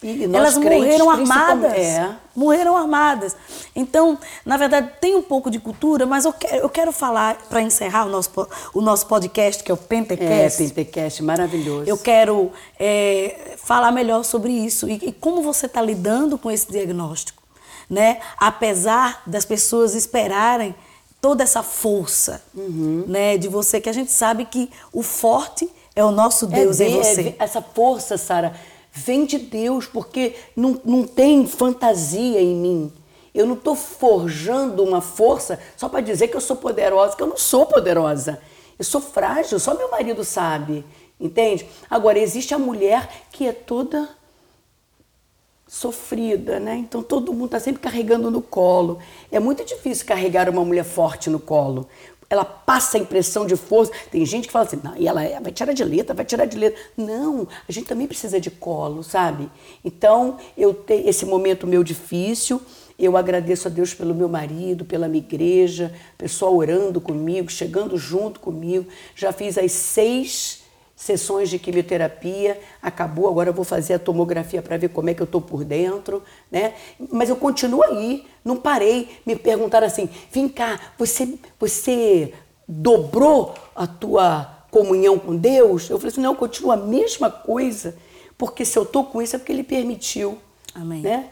[0.02, 1.72] E, elas morreram armadas.
[1.72, 2.10] É.
[2.34, 3.34] Morreram armadas.
[3.74, 7.60] Então, na verdade, tem um pouco de cultura, mas eu quero, eu quero falar, para
[7.60, 8.30] encerrar o nosso,
[8.72, 10.62] o nosso podcast, que é o Pentecast.
[10.62, 11.90] É, Pentecast, maravilhoso.
[11.90, 16.70] Eu quero é, falar melhor sobre isso e, e como você está lidando com esse
[16.70, 17.42] diagnóstico.
[17.90, 18.20] Né?
[18.36, 20.74] Apesar das pessoas esperarem
[21.20, 23.04] toda essa força uhum.
[23.08, 26.80] né, de você, que a gente sabe que o forte é o nosso é Deus
[26.80, 27.34] é, em você.
[27.36, 28.54] É, essa força, Sara
[28.98, 32.92] vem de Deus, porque não, não tem fantasia em mim.
[33.34, 37.26] Eu não estou forjando uma força só para dizer que eu sou poderosa, que eu
[37.26, 38.40] não sou poderosa.
[38.78, 40.84] Eu sou frágil, só meu marido sabe,
[41.20, 41.66] entende?
[41.88, 44.08] Agora, existe a mulher que é toda
[45.66, 46.76] sofrida, né?
[46.76, 48.98] Então todo mundo está sempre carregando no colo.
[49.30, 51.86] É muito difícil carregar uma mulher forte no colo,
[52.30, 53.92] ela passa a impressão de força.
[54.10, 56.44] Tem gente que fala assim, não, e ela é, vai tirar de letra, vai tirar
[56.44, 56.80] de letra.
[56.96, 59.48] Não, a gente também precisa de colo, sabe?
[59.84, 62.60] Então, eu tenho esse momento meu difícil,
[62.98, 68.40] eu agradeço a Deus pelo meu marido, pela minha igreja, pessoal orando comigo, chegando junto
[68.40, 68.86] comigo.
[69.14, 70.57] Já fiz as seis
[70.98, 75.22] sessões de quimioterapia, acabou, agora eu vou fazer a tomografia para ver como é que
[75.22, 76.74] eu estou por dentro, né?
[77.12, 79.08] Mas eu continuo aí, não parei.
[79.24, 82.34] Me perguntaram assim, vem cá, você, você
[82.66, 85.88] dobrou a tua comunhão com Deus?
[85.88, 87.96] Eu falei assim, não, continua a mesma coisa,
[88.36, 90.36] porque se eu estou com isso é porque Ele permitiu.
[90.74, 91.00] Amém.
[91.00, 91.30] Né?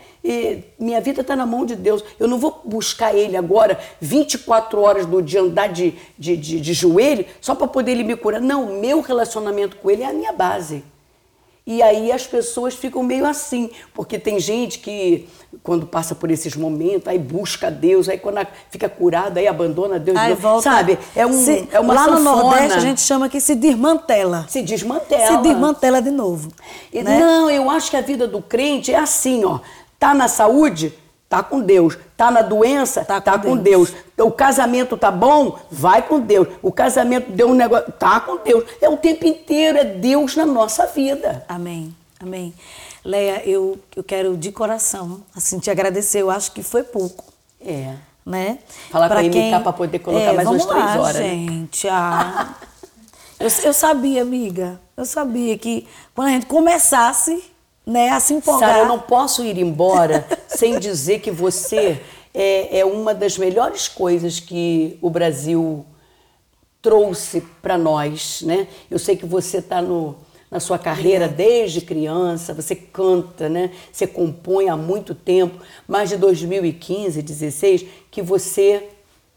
[0.79, 2.03] Minha vida está na mão de Deus.
[2.19, 6.73] Eu não vou buscar Ele agora 24 horas do dia andar de, de, de, de
[6.73, 8.41] joelho só para poder Ele me curar.
[8.41, 10.83] Não, meu relacionamento com Ele é a minha base.
[11.69, 15.29] E aí as pessoas ficam meio assim, porque tem gente que
[15.65, 18.39] quando passa por esses momentos, aí busca Deus, aí quando
[18.71, 20.63] fica curada, aí abandona Deus, Aí volta.
[20.63, 20.97] sabe?
[21.17, 22.43] É, um, Se- é uma Lá no sanfona.
[22.43, 24.47] Nordeste a gente chama que se desmantela.
[24.49, 25.27] se desmantela.
[25.27, 26.53] Se desmantela de novo.
[26.93, 27.19] E né?
[27.19, 29.59] Não, eu acho que a vida do crente é assim, ó.
[29.99, 30.93] Tá na saúde,
[31.29, 31.97] tá com Deus.
[32.17, 33.93] Tá na doença, Tá tá, com com Deus.
[34.19, 36.49] O casamento tá bom, vai com Deus.
[36.63, 38.65] O casamento deu um negócio, tá com Deus.
[38.81, 41.45] É o tempo inteiro, é Deus na nossa vida.
[41.49, 42.55] Amém, amém.
[43.05, 46.23] Leia, eu, eu quero de coração, assim, te agradecer.
[46.23, 47.25] Eu acho que foi pouco,
[47.61, 47.95] É.
[48.25, 48.59] né?
[48.91, 51.29] Falar Pra com a MK pra poder colocar mais vamos umas três horas, né?
[51.29, 51.89] gente.
[51.89, 52.55] ah.
[53.39, 54.81] eu, eu sabia, amiga.
[54.97, 57.45] Eu sabia que quando a gente começasse,
[57.87, 58.71] né, a se empolgar.
[58.71, 62.01] Sara, eu não posso ir embora sem dizer que você
[62.35, 65.87] é, é uma das melhores coisas que o Brasil
[66.83, 68.69] trouxe para nós, né?
[68.91, 69.83] Eu sei que você está
[70.51, 73.71] na sua carreira desde criança, você canta, né?
[73.93, 75.59] Você compõe há muito tempo,
[75.89, 78.89] mais de 2015, 16, que você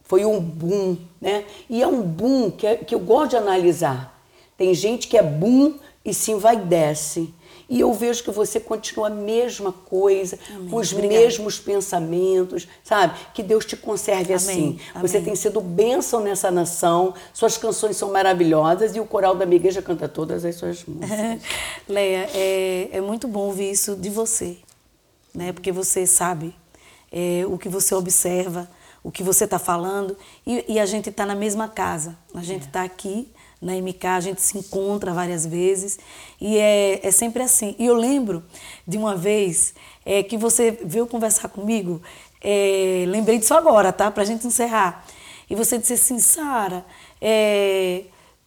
[0.03, 1.43] foi um boom, né?
[1.69, 4.19] E é um boom que, é- que eu gosto de analisar.
[4.57, 7.33] Tem gente que é boom e se envaidece.
[7.69, 10.39] E eu vejo que você continua a mesma coisa,
[10.69, 11.21] com os Obrigada.
[11.21, 13.13] mesmos pensamentos, sabe?
[13.31, 14.79] Que Deus te conserve Amém, assim.
[14.99, 15.25] Você amém.
[15.25, 19.83] tem sido bênção nessa nação, suas canções são maravilhosas e o coral da minha igreja
[19.83, 21.41] canta todas as suas músicas.
[21.87, 24.57] Leia, é, é muito bom ouvir isso de você,
[25.33, 25.53] né?
[25.53, 26.55] Porque você sabe
[27.11, 28.67] é, o que você observa,
[29.03, 32.17] o que você está falando e, e a gente está na mesma casa.
[32.33, 33.31] A gente está aqui
[33.61, 35.99] na MK, a gente se encontra várias vezes
[36.39, 37.75] e é, é sempre assim.
[37.77, 38.43] E eu lembro
[38.87, 39.73] de uma vez
[40.05, 42.01] é, que você veio conversar comigo,
[42.41, 44.09] é, lembrei disso agora, tá?
[44.09, 45.05] Para a gente encerrar.
[45.49, 46.85] E você disse assim, Sara,
[47.21, 48.03] é,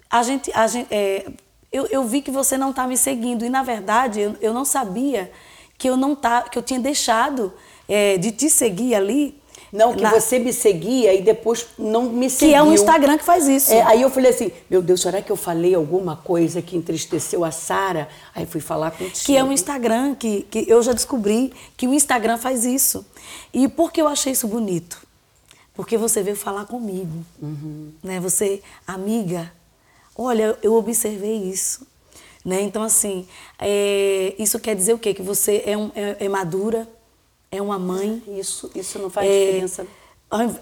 [0.08, 1.26] a gente, a gente, é,
[1.70, 4.64] eu, eu vi que você não está me seguindo e na verdade eu, eu não
[4.64, 5.30] sabia
[5.76, 7.52] que eu não tá, que eu tinha deixado
[7.88, 9.41] é, de te seguir ali.
[9.72, 12.48] Não, que na- você me seguia e depois não me seguiu.
[12.48, 13.72] que é o Instagram que faz isso.
[13.72, 17.42] É, aí eu falei assim, meu Deus, será que eu falei alguma coisa que entristeceu
[17.42, 18.06] a Sara?
[18.34, 19.24] Aí fui falar contigo.
[19.24, 23.06] que é o Instagram, que, que eu já descobri que o Instagram faz isso.
[23.52, 25.00] E por que eu achei isso bonito?
[25.74, 27.24] Porque você veio falar comigo.
[28.02, 28.20] Né?
[28.20, 29.50] Você, amiga,
[30.14, 31.86] olha, eu observei isso.
[32.44, 32.60] Né?
[32.60, 33.26] Então, assim,
[33.58, 35.14] é, isso quer dizer o quê?
[35.14, 36.86] Que você é, um- é- é madura,
[37.52, 38.22] é uma mãe.
[38.26, 39.86] Isso, isso não faz É, diferença.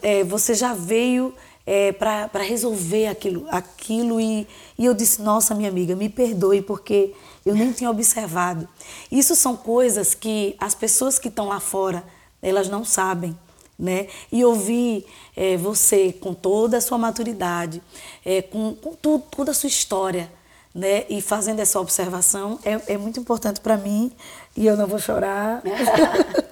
[0.03, 1.33] é, você já veio
[1.65, 7.15] é, para resolver aquilo, aquilo e, e eu disse, nossa, minha amiga, me perdoe porque
[7.47, 8.69] eu nem tinha observado.
[9.11, 12.03] Isso são coisas que as pessoas que estão lá fora,
[12.43, 13.39] elas não sabem.
[13.79, 14.09] Né?
[14.31, 17.81] E ouvir é, você com toda a sua maturidade,
[18.27, 20.31] é, com, com tudo, toda a sua história,
[20.75, 21.05] né?
[21.09, 24.13] E fazendo essa observação é, é muito importante para mim
[24.55, 25.63] e eu não vou chorar.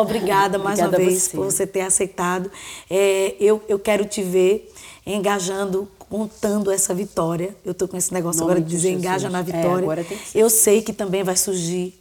[0.00, 1.36] Obrigada mais Obrigada uma vez você.
[1.36, 2.50] por você ter aceitado.
[2.90, 4.72] É, eu, eu quero te ver
[5.06, 7.54] engajando, contando essa vitória.
[7.64, 9.04] Eu estou com esse negócio Nome agora de dizer Jesus.
[9.04, 10.04] engaja na É, vitória.
[10.04, 10.18] ser.
[10.38, 11.98] Eu sei que também vai surgir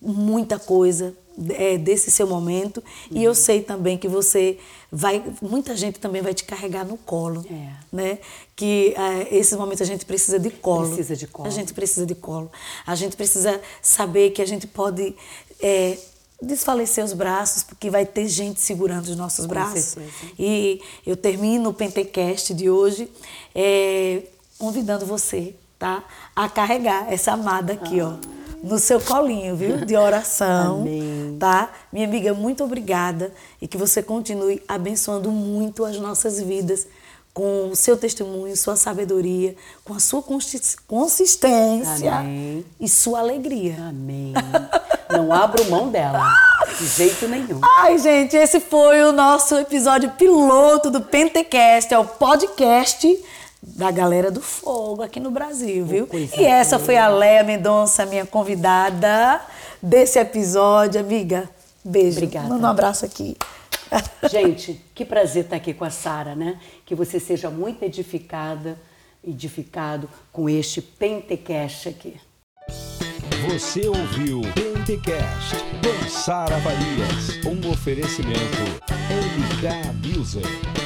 [0.00, 1.14] muita coisa
[1.50, 3.22] é, desse seu momento e Uhum.
[3.22, 4.58] eu sei também que você
[4.92, 7.70] vai muita gente também vai te carregar no colo É.
[7.90, 8.18] né
[8.54, 11.48] que é, esses momentos a gente precisa de colo Precisa de colo.
[11.48, 12.52] a gente precisa de colo
[12.86, 15.16] a gente precisa saber que a gente pode
[15.60, 15.98] é,
[16.44, 19.96] desfalecer os braços porque vai ter gente segurando os nossos braços
[20.38, 23.10] e eu termino o Pentecast de hoje
[23.54, 24.22] é,
[24.58, 26.04] convidando você, tá?
[26.34, 28.14] A carregar essa amada aqui, ó.
[28.62, 29.84] No seu colinho, viu?
[29.84, 30.80] De oração.
[30.80, 31.36] Amém.
[31.38, 31.70] Tá?
[31.92, 33.30] Minha amiga, muito obrigada.
[33.60, 36.86] E que você continue abençoando muito as nossas vidas
[37.34, 42.64] com o seu testemunho, sua sabedoria, com a sua consis- consistência Amém.
[42.80, 43.74] e sua alegria.
[43.88, 44.32] Amém.
[45.10, 46.22] Não abro mão dela,
[46.78, 47.60] de jeito nenhum.
[47.80, 53.18] Ai, gente, esse foi o nosso episódio piloto do Pentecast, é o podcast
[53.60, 56.06] da galera do fogo aqui no Brasil, viu?
[56.06, 59.40] coisa E essa foi a Léa Mendonça, minha convidada
[59.82, 61.48] desse episódio, amiga.
[61.84, 62.18] Beijo.
[62.18, 62.48] Obrigada.
[62.48, 63.36] Manda um abraço aqui.
[64.30, 66.58] Gente, que prazer estar aqui com a Sara, né?
[66.84, 68.78] Que você seja muito edificada,
[69.22, 72.16] edificado com este Pentecast aqui.
[73.48, 78.62] Você ouviu Pentecast com Sara Farias, um oferecimento
[79.10, 80.83] MK Music.